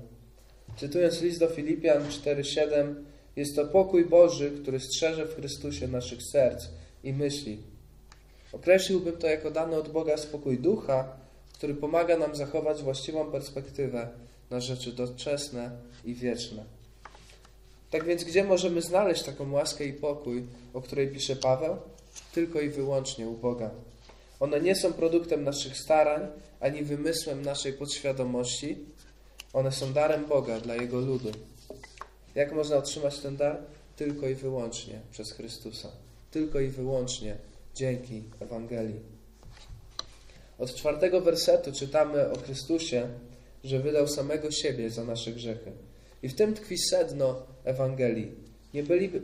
Cytując 0.76 1.20
list 1.20 1.40
do 1.40 1.48
Filipian 1.48 2.02
4:7, 2.02 2.94
jest 3.36 3.56
to 3.56 3.66
pokój 3.66 4.04
Boży, 4.04 4.50
który 4.62 4.80
strzeże 4.80 5.26
w 5.26 5.34
Chrystusie 5.34 5.88
naszych 5.88 6.22
serc 6.22 6.68
i 7.04 7.12
myśli. 7.12 7.58
Określiłbym 8.52 9.16
to 9.16 9.26
jako 9.26 9.50
dany 9.50 9.76
od 9.76 9.88
Boga 9.88 10.16
spokój 10.16 10.58
ducha, 10.58 11.16
który 11.52 11.74
pomaga 11.74 12.16
nam 12.16 12.36
zachować 12.36 12.82
właściwą 12.82 13.30
perspektywę 13.30 14.08
na 14.50 14.60
rzeczy 14.60 14.92
doczesne 14.92 15.70
i 16.04 16.14
wieczne. 16.14 16.64
Tak 17.90 18.04
więc, 18.04 18.24
gdzie 18.24 18.44
możemy 18.44 18.82
znaleźć 18.82 19.22
taką 19.22 19.52
łaskę 19.52 19.84
i 19.84 19.92
pokój, 19.92 20.46
o 20.74 20.82
której 20.82 21.08
pisze 21.08 21.36
Paweł? 21.36 21.76
Tylko 22.34 22.60
i 22.60 22.68
wyłącznie 22.68 23.28
u 23.28 23.34
Boga. 23.34 23.70
One 24.40 24.60
nie 24.60 24.74
są 24.76 24.92
produktem 24.92 25.44
naszych 25.44 25.78
starań, 25.78 26.28
ani 26.60 26.82
wymysłem 26.82 27.42
naszej 27.42 27.72
podświadomości. 27.72 28.78
One 29.52 29.72
są 29.72 29.92
darem 29.92 30.24
Boga 30.24 30.60
dla 30.60 30.74
Jego 30.74 31.00
ludu. 31.00 31.32
Jak 32.34 32.52
można 32.52 32.76
otrzymać 32.76 33.18
ten 33.18 33.36
dar? 33.36 33.58
Tylko 33.96 34.28
i 34.28 34.34
wyłącznie 34.34 35.00
przez 35.10 35.32
Chrystusa. 35.32 35.88
Tylko 36.30 36.60
i 36.60 36.68
wyłącznie 36.68 37.36
dzięki 37.74 38.22
Ewangelii. 38.40 39.00
Od 40.58 40.74
czwartego 40.74 41.20
wersetu 41.20 41.72
czytamy 41.72 42.30
o 42.30 42.38
Chrystusie, 42.38 43.08
że 43.64 43.78
wydał 43.78 44.08
samego 44.08 44.50
siebie 44.50 44.90
za 44.90 45.04
nasze 45.04 45.32
grzechy. 45.32 45.72
I 46.22 46.28
w 46.28 46.34
tym 46.34 46.54
tkwi 46.54 46.78
sedno 46.78 47.42
Ewangelii. 47.64 48.32
Nie, 48.74 48.82
byli, 48.82 49.10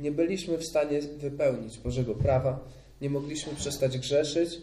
nie 0.00 0.12
byliśmy 0.12 0.58
w 0.58 0.66
stanie 0.66 1.00
wypełnić 1.02 1.78
Bożego 1.78 2.14
prawa, 2.14 2.58
nie 3.00 3.10
mogliśmy 3.10 3.54
przestać 3.54 3.98
grzeszyć. 3.98 4.58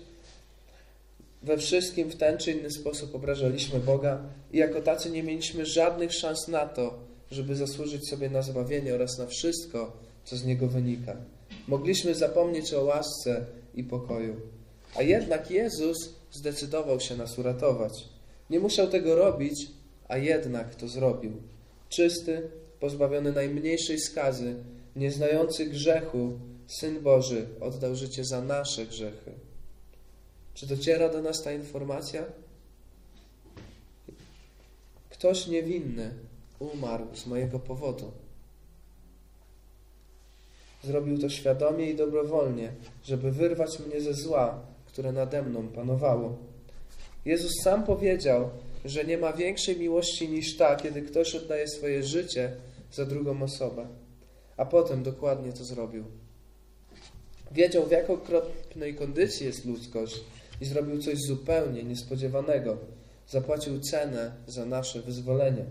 We 1.44 1.58
wszystkim 1.58 2.10
w 2.10 2.16
ten 2.16 2.38
czy 2.38 2.52
inny 2.52 2.72
sposób 2.72 3.16
obrażaliśmy 3.16 3.80
Boga 3.80 4.22
i 4.54 4.58
jako 4.58 4.82
tacy 4.82 5.10
nie 5.10 5.24
mieliśmy 5.24 5.66
żadnych 5.66 6.14
szans 6.14 6.48
na 6.48 6.66
to, 6.66 7.00
żeby 7.32 7.56
zasłużyć 7.56 8.10
sobie 8.10 8.30
na 8.30 8.42
zbawienie 8.42 8.96
oraz 8.96 9.18
na 9.18 9.26
wszystko, 9.26 9.98
co 10.26 10.38
z 10.38 10.46
niego 10.46 10.68
wynika. 10.68 11.16
Mogliśmy 11.68 12.16
zapomnieć 12.16 12.74
o 12.74 12.84
łasce 12.84 13.46
i 13.76 13.84
pokoju. 13.84 14.36
A 14.96 15.02
jednak 15.02 15.52
Jezus 15.52 15.98
zdecydował 16.32 17.00
się 17.00 17.18
nas 17.18 17.40
uratować. 17.40 17.94
Nie 18.50 18.60
musiał 18.60 18.88
tego 18.88 19.16
robić, 19.16 19.68
a 20.08 20.18
jednak 20.18 20.76
to 20.76 20.88
zrobił. 20.88 21.32
Czysty, 21.90 22.50
pozbawiony 22.80 23.32
najmniejszej 23.32 24.00
skazy, 24.00 24.56
nieznający 24.98 25.66
grzechu, 25.66 26.40
Syn 26.68 27.02
Boży 27.02 27.48
oddał 27.62 27.96
życie 27.96 28.26
za 28.26 28.42
nasze 28.42 28.86
grzechy. 28.86 29.32
Czy 30.54 30.68
dociera 30.68 31.10
do 31.10 31.22
nas 31.22 31.44
ta 31.44 31.52
informacja? 31.52 32.24
Ktoś 35.10 35.48
niewinny 35.48 36.14
umarł 36.60 37.06
z 37.16 37.26
mojego 37.26 37.60
powodu. 37.60 38.12
Zrobił 40.84 41.18
to 41.18 41.30
świadomie 41.30 41.90
i 41.90 41.96
dobrowolnie, 41.96 42.72
żeby 43.04 43.32
wyrwać 43.32 43.80
mnie 43.80 44.02
ze 44.02 44.14
zła, 44.14 44.60
które 44.86 45.12
nade 45.12 45.42
mną 45.42 45.68
panowało. 45.68 46.38
Jezus 47.26 47.52
sam 47.64 47.84
powiedział, 47.84 48.50
że 48.86 49.06
nie 49.06 49.18
ma 49.18 49.34
większej 49.34 49.80
miłości 49.80 50.30
niż 50.30 50.58
ta, 50.58 50.76
kiedy 50.76 51.02
ktoś 51.02 51.36
oddaje 51.36 51.68
swoje 51.68 52.04
życie 52.04 52.52
za 52.92 53.06
drugą 53.06 53.42
osobę. 53.44 53.88
A 54.58 54.66
potem 54.66 55.04
dokładnie 55.04 55.54
to 55.54 55.64
zrobił. 55.64 56.04
Wiedział, 57.52 57.86
w 57.86 57.92
jak 57.92 58.10
okropnej 58.10 58.96
kondycji 58.96 59.46
jest 59.46 59.66
ludzkość 59.66 60.20
i 60.62 60.66
zrobił 60.66 61.02
coś 61.02 61.18
zupełnie 61.18 61.84
niespodziewanego. 61.84 62.78
Zapłacił 63.28 63.80
cenę 63.80 64.32
za 64.48 64.66
nasze 64.66 65.02
wyzwolenie. 65.02 65.66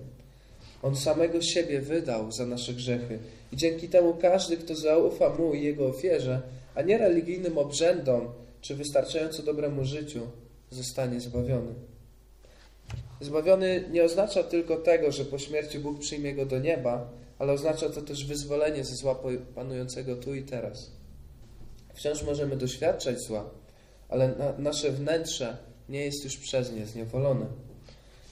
On 0.83 0.97
samego 0.97 1.43
siebie 1.43 1.81
wydał 1.81 2.33
za 2.33 2.47
nasze 2.47 2.73
grzechy 2.73 3.19
i 3.53 3.57
dzięki 3.57 3.89
temu 3.89 4.15
każdy, 4.15 4.57
kto 4.57 4.75
zaufa 4.75 5.29
Mu 5.29 5.55
i 5.55 5.65
Jego 5.65 5.87
ofierze, 5.87 6.43
a 6.75 6.83
nie 6.83 6.99
religijnym 6.99 7.59
obrzędom 7.59 8.29
czy 8.61 8.75
wystarczająco 8.75 9.43
dobremu 9.43 9.85
życiu, 9.85 10.21
zostanie 10.71 11.21
zbawiony. 11.21 11.75
Zbawiony 13.21 13.85
nie 13.91 14.05
oznacza 14.05 14.43
tylko 14.43 14.77
tego, 14.77 15.13
że 15.13 15.25
po 15.25 15.39
śmierci 15.39 15.79
Bóg 15.79 15.99
przyjmie 15.99 16.35
go 16.35 16.47
do 16.47 16.59
nieba, 16.59 17.11
ale 17.39 17.53
oznacza 17.53 17.91
to 17.91 18.03
też 18.03 18.25
wyzwolenie 18.25 18.85
ze 18.85 18.97
zła 18.97 19.19
panującego 19.55 20.17
tu 20.17 20.35
i 20.35 20.43
teraz. 20.43 20.91
Wciąż 21.95 22.23
możemy 22.23 22.57
doświadczać 22.57 23.21
zła, 23.21 23.51
ale 24.09 24.29
na, 24.29 24.53
nasze 24.59 24.91
wnętrze 24.91 25.57
nie 25.89 26.05
jest 26.05 26.25
już 26.25 26.37
przez 26.37 26.73
nie 26.73 26.87
zniewolone. 26.87 27.47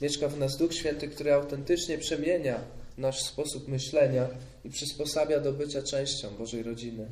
Mieszka 0.02 0.28
w 0.28 0.38
nas 0.38 0.56
Duch 0.56 0.74
Święty, 0.74 1.08
który 1.08 1.32
autentycznie 1.32 1.98
przemienia 1.98 2.60
nasz 2.98 3.22
sposób 3.22 3.68
myślenia 3.68 4.28
i 4.64 4.70
przysposabia 4.70 5.40
do 5.40 5.52
bycia 5.52 5.82
częścią 5.82 6.30
Bożej 6.30 6.62
rodziny. 6.62 7.06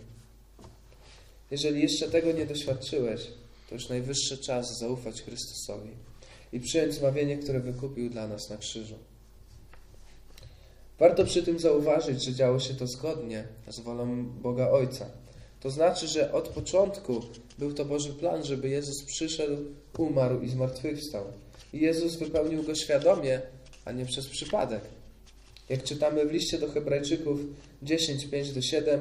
Jeżeli 1.51 1.83
jeszcze 1.83 2.11
tego 2.11 2.33
nie 2.33 2.47
doświadczyłeś, 2.47 3.21
to 3.69 3.75
już 3.75 3.89
najwyższy 3.89 4.39
czas 4.39 4.79
zaufać 4.79 5.23
Chrystusowi 5.23 5.91
i 6.53 6.61
przyjąć 6.61 6.95
zbawienie, 6.95 7.39
które 7.39 7.61
wykupił 7.61 8.11
dla 8.11 8.29
nas 8.29 8.51
na 8.51 8.57
krzyżu. 8.57 8.95
Warto 11.03 11.25
przy 11.25 11.43
tym 11.43 11.59
zauważyć, 11.59 12.25
że 12.25 12.33
działo 12.33 12.61
się 12.61 12.75
to 12.75 12.87
zgodnie 12.87 13.45
z 13.69 13.81
wolą 13.81 14.25
Boga 14.25 14.71
Ojca. 14.71 15.07
To 15.61 15.71
znaczy, 15.71 16.09
że 16.09 16.33
od 16.33 16.49
początku 16.49 17.21
był 17.59 17.73
to 17.75 17.85
Boży 17.85 18.13
plan, 18.13 18.45
żeby 18.45 18.69
Jezus 18.69 19.03
przyszedł, 19.03 19.57
umarł 19.99 20.41
i 20.41 20.49
zmartwychwstał. 20.49 21.25
I 21.73 21.81
Jezus 21.81 22.15
wypełnił 22.15 22.63
go 22.63 22.75
świadomie, 22.75 23.41
a 23.85 23.93
nie 23.93 24.07
przez 24.07 24.29
przypadek. 24.29 24.81
Jak 25.69 25.83
czytamy 25.83 26.27
w 26.27 26.33
liście 26.33 26.59
do 26.59 26.71
Hebrajczyków 26.71 27.41
10, 27.83 28.27
5 28.27 28.53
do 28.53 28.63
7, 28.63 29.01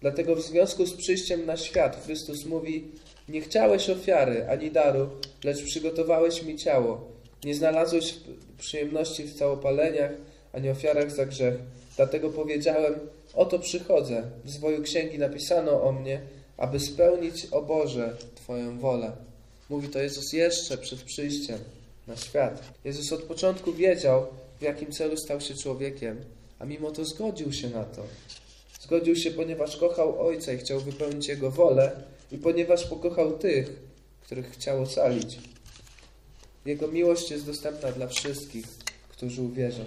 dlatego 0.00 0.36
w 0.36 0.42
związku 0.42 0.86
z 0.86 0.94
przyjściem 0.94 1.46
na 1.46 1.56
świat 1.56 2.04
Chrystus 2.04 2.44
mówi: 2.44 2.84
Nie 3.28 3.40
chciałeś 3.40 3.90
ofiary 3.90 4.48
ani 4.48 4.70
daru, 4.70 5.08
lecz 5.44 5.62
przygotowałeś 5.62 6.42
mi 6.42 6.56
ciało. 6.56 7.08
Nie 7.44 7.54
znalazłeś 7.54 8.14
przyjemności 8.58 9.24
w 9.24 9.34
całopaleniach 9.34 10.10
ani 10.54 10.70
ofiarach 10.70 11.10
za 11.10 11.26
grzech. 11.26 11.54
Dlatego 11.96 12.30
powiedziałem: 12.30 12.94
Oto 13.34 13.58
przychodzę. 13.58 14.22
W 14.44 14.50
zwoju 14.50 14.82
księgi 14.82 15.18
napisano 15.18 15.82
o 15.82 15.92
mnie, 15.92 16.20
aby 16.56 16.80
spełnić, 16.80 17.46
o 17.50 17.62
Boże, 17.62 18.16
Twoją 18.34 18.78
wolę. 18.78 19.12
Mówi 19.70 19.88
to 19.88 19.98
Jezus 19.98 20.32
jeszcze 20.32 20.78
przed 20.78 21.02
przyjściem 21.02 21.58
na 22.06 22.16
świat. 22.16 22.62
Jezus 22.84 23.12
od 23.12 23.22
początku 23.22 23.72
wiedział, 23.72 24.26
w 24.60 24.62
jakim 24.62 24.92
celu 24.92 25.16
stał 25.16 25.40
się 25.40 25.54
człowiekiem, 25.54 26.24
a 26.58 26.64
mimo 26.64 26.90
to 26.90 27.04
zgodził 27.04 27.52
się 27.52 27.70
na 27.70 27.84
to. 27.84 28.02
Zgodził 28.80 29.16
się, 29.16 29.30
ponieważ 29.30 29.76
kochał 29.76 30.26
Ojca 30.26 30.52
i 30.52 30.58
chciał 30.58 30.80
wypełnić 30.80 31.28
Jego 31.28 31.50
wolę 31.50 31.92
i 32.32 32.38
ponieważ 32.38 32.86
pokochał 32.86 33.38
tych, 33.38 33.70
których 34.22 34.50
chciał 34.50 34.82
ocalić. 34.82 35.38
Jego 36.66 36.88
miłość 36.88 37.30
jest 37.30 37.46
dostępna 37.46 37.92
dla 37.92 38.06
wszystkich, 38.06 38.66
którzy 39.08 39.42
uwierzą. 39.42 39.84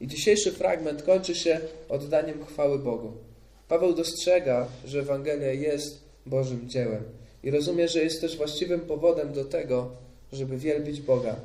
I 0.00 0.06
dzisiejszy 0.06 0.52
fragment 0.52 1.02
kończy 1.02 1.34
się 1.34 1.60
oddaniem 1.88 2.46
chwały 2.46 2.78
Bogu. 2.78 3.12
Paweł 3.68 3.94
dostrzega, 3.94 4.68
że 4.84 4.98
Ewangelia 4.98 5.52
jest 5.52 6.00
Bożym 6.26 6.68
dziełem 6.68 7.04
i 7.42 7.50
rozumie, 7.50 7.88
że 7.88 8.02
jest 8.02 8.20
też 8.20 8.36
właściwym 8.36 8.80
powodem 8.80 9.32
do 9.32 9.44
tego, 9.44 9.90
żeby 10.32 10.56
wielbić 10.56 11.00
Boga. 11.00 11.36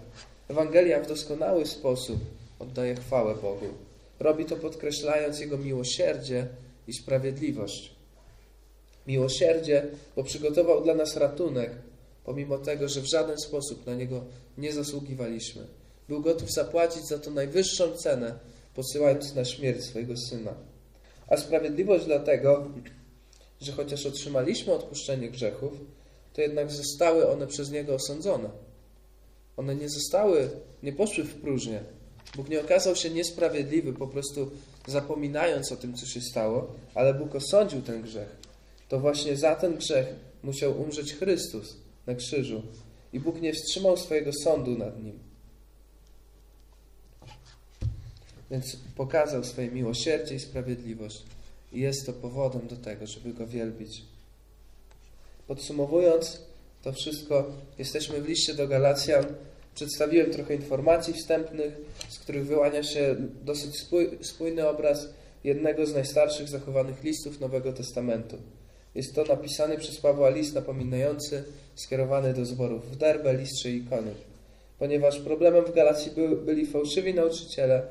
Ewangelia 0.50 1.00
w 1.00 1.08
doskonały 1.08 1.66
sposób 1.66 2.20
oddaje 2.60 2.96
chwałę 2.96 3.36
Bogu. 3.36 3.68
Robi 4.20 4.46
to 4.46 4.56
podkreślając 4.56 5.40
Jego 5.40 5.58
miłosierdzie 5.58 6.48
i 6.88 6.94
sprawiedliwość. 6.94 7.92
Miłosierdzie, 9.08 9.86
bo 10.16 10.24
przygotował 10.24 10.84
dla 10.84 10.96
nas 10.96 11.18
ratunek, 11.18 11.72
pomimo 12.26 12.58
tego, 12.58 12.88
że 12.90 13.02
w 13.02 13.06
żaden 13.06 13.38
sposób 13.38 13.86
na 13.86 13.96
Niego 13.96 14.24
nie 14.58 14.74
zasługiwaliśmy. 14.74 15.68
Był 16.10 16.22
gotów 16.22 16.52
zapłacić 16.52 17.08
za 17.08 17.20
to 17.20 17.32
najwyższą 17.32 17.92
cenę, 17.92 18.40
posyłając 18.76 19.36
na 19.36 19.46
śmierć 19.46 19.84
swojego 19.84 20.18
Syna. 20.18 20.54
A 21.28 21.38
sprawiedliwość 21.38 22.06
dlatego, 22.06 22.68
że 23.62 23.72
chociaż 23.72 24.06
otrzymaliśmy 24.06 24.74
odpuszczenie 24.74 25.30
grzechów, 25.30 25.74
to 26.34 26.42
jednak 26.42 26.72
zostały 26.72 27.30
one 27.30 27.48
przez 27.48 27.72
Niego 27.72 27.96
osądzone. 27.96 28.50
One 29.58 29.76
nie 29.76 29.90
zostały, 29.90 30.50
nie 30.84 30.94
poszły 30.94 31.24
w 31.24 31.42
próżnię. 31.42 31.84
Bóg 32.36 32.50
nie 32.50 32.62
okazał 32.62 32.96
się 32.96 33.10
niesprawiedliwy, 33.10 33.94
po 33.94 34.08
prostu 34.08 34.52
zapominając 34.88 35.72
o 35.72 35.76
tym, 35.76 35.94
co 35.94 36.06
się 36.06 36.22
stało, 36.22 36.74
ale 36.96 37.14
Bóg 37.14 37.36
osądził 37.36 37.82
ten 37.82 38.02
grzech. 38.02 38.36
To 38.90 39.00
właśnie 39.00 39.38
za 39.38 39.56
ten 39.56 39.78
grzech 39.78 40.08
musiał 40.44 40.82
umrzeć 40.82 41.14
Chrystus 41.14 41.76
na 42.06 42.16
krzyżu. 42.16 42.62
I 43.14 43.20
Bóg 43.20 43.42
nie 43.42 43.54
wstrzymał 43.54 43.98
swojego 43.98 44.32
sądu 44.44 44.78
nad 44.78 45.04
nim. 45.04 45.20
Więc 48.54 48.78
pokazał 48.96 49.44
swoje 49.44 49.72
miłosierdzie 49.72 50.36
i 50.36 50.40
sprawiedliwość. 50.40 51.24
I 51.72 51.80
jest 51.80 52.06
to 52.06 52.14
powodem 52.14 52.68
do 52.68 52.76
tego, 52.76 53.08
żeby 53.08 53.34
Go 53.34 53.48
wielbić. 53.48 54.02
Podsumowując 55.48 56.42
to 56.84 56.94
wszystko, 56.94 57.52
jesteśmy 57.78 58.22
w 58.22 58.28
liście 58.28 58.54
do 58.54 58.68
Galacjan. 58.68 59.26
Przedstawiłem 59.76 60.32
trochę 60.32 60.56
informacji 60.56 61.14
wstępnych, 61.14 61.74
z 62.10 62.20
których 62.20 62.46
wyłania 62.46 62.84
się 62.84 63.16
dosyć 63.46 63.74
spójny 64.22 64.68
obraz 64.68 65.10
jednego 65.44 65.86
z 65.86 65.94
najstarszych 65.94 66.50
zachowanych 66.50 67.04
listów 67.04 67.40
Nowego 67.40 67.74
Testamentu. 67.74 68.38
Jest 68.96 69.16
to 69.16 69.24
napisany 69.24 69.78
przez 69.78 69.98
Pawła 69.98 70.30
list 70.30 70.56
napominający, 70.56 71.44
skierowany 71.76 72.34
do 72.34 72.46
zborów 72.46 72.92
w 72.92 72.96
Derbe, 72.96 73.34
Listrze 73.34 73.72
i 73.72 73.78
Ikony. 73.78 74.12
Ponieważ 74.80 75.20
problemem 75.20 75.66
w 75.66 75.74
Galacji 75.74 76.12
by, 76.12 76.36
byli 76.36 76.66
fałszywi 76.66 77.14
nauczyciele, 77.14 77.82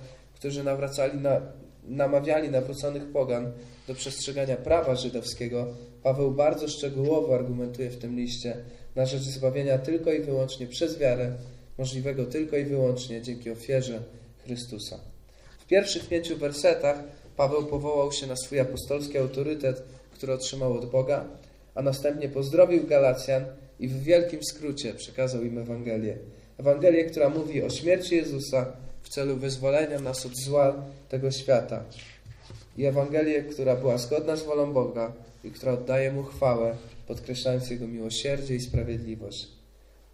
którzy 0.43 0.65
nawracali 0.65 1.19
na, 1.19 1.41
namawiali 1.85 2.51
nawróconych 2.51 3.13
pogan 3.13 3.53
do 3.89 3.95
przestrzegania 3.95 4.57
prawa 4.57 4.95
żydowskiego, 4.95 5.67
Paweł 6.03 6.31
bardzo 6.31 6.69
szczegółowo 6.69 7.35
argumentuje 7.35 7.91
w 7.91 7.99
tym 7.99 8.17
liście 8.17 8.57
na 8.95 9.07
rzecz 9.07 9.23
zbawienia 9.23 9.79
tylko 9.79 10.13
i 10.13 10.21
wyłącznie 10.21 10.67
przez 10.67 10.99
wiarę, 10.99 11.33
możliwego 11.79 12.27
tylko 12.27 12.57
i 12.57 12.65
wyłącznie 12.65 13.23
dzięki 13.23 13.51
ofierze 13.51 14.03
Chrystusa. 14.45 14.99
W 15.61 15.67
pierwszych 15.67 16.09
pięciu 16.09 16.37
wersetach 16.37 17.03
Paweł 17.37 17.67
powołał 17.67 18.13
się 18.13 18.27
na 18.27 18.37
swój 18.37 18.61
apostolski 18.61 19.19
autorytet, 19.19 19.83
który 20.13 20.33
otrzymał 20.33 20.73
od 20.73 20.91
Boga, 20.91 21.25
a 21.75 21.83
następnie 21.83 22.29
pozdrowił 22.29 22.87
Galacjan 22.87 23.45
i 23.81 23.89
w 23.89 24.03
wielkim 24.03 24.41
skrócie 24.43 24.95
przekazał 24.95 25.43
im 25.43 25.59
Ewangelię. 25.59 26.19
Ewangelię, 26.59 27.05
która 27.05 27.29
mówi 27.29 27.63
o 27.63 27.71
śmierci 27.71 28.17
Jezusa 28.17 28.83
w 29.03 29.09
celu 29.09 29.37
wyzwolenia 29.37 29.99
nas 29.99 30.27
od 30.27 30.37
zła 30.37 30.85
tego 31.09 31.31
świata. 31.31 31.85
I 32.77 32.85
Ewangelię, 32.85 33.43
która 33.43 33.77
była 33.77 33.99
zgodna 33.99 34.37
z 34.37 34.43
wolą 34.43 34.73
Boga 34.73 35.13
i 35.45 35.51
która 35.51 35.73
oddaje 35.73 36.13
Mu 36.13 36.23
chwałę, 36.23 36.77
podkreślając 37.07 37.71
Jego 37.71 37.89
miłosierdzie 37.89 38.55
i 38.55 38.61
sprawiedliwość. 38.61 39.49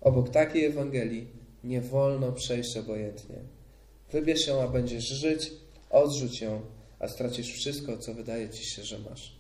Obok 0.01 0.31
takiej 0.31 0.65
Ewangelii 0.65 1.27
nie 1.65 1.81
wolno 1.81 2.33
przejść 2.33 2.77
obojętnie. 2.77 3.37
Wybierz 4.13 4.47
ją, 4.47 4.63
a 4.63 4.69
będziesz 4.69 5.05
żyć, 5.05 5.53
odrzuć 5.91 6.41
ją, 6.41 6.61
a 6.99 7.09
stracisz 7.09 7.53
wszystko, 7.53 7.99
co 7.99 8.15
wydaje 8.15 8.49
ci 8.49 8.65
się, 8.65 8.85
że 8.85 8.99
masz. 8.99 9.38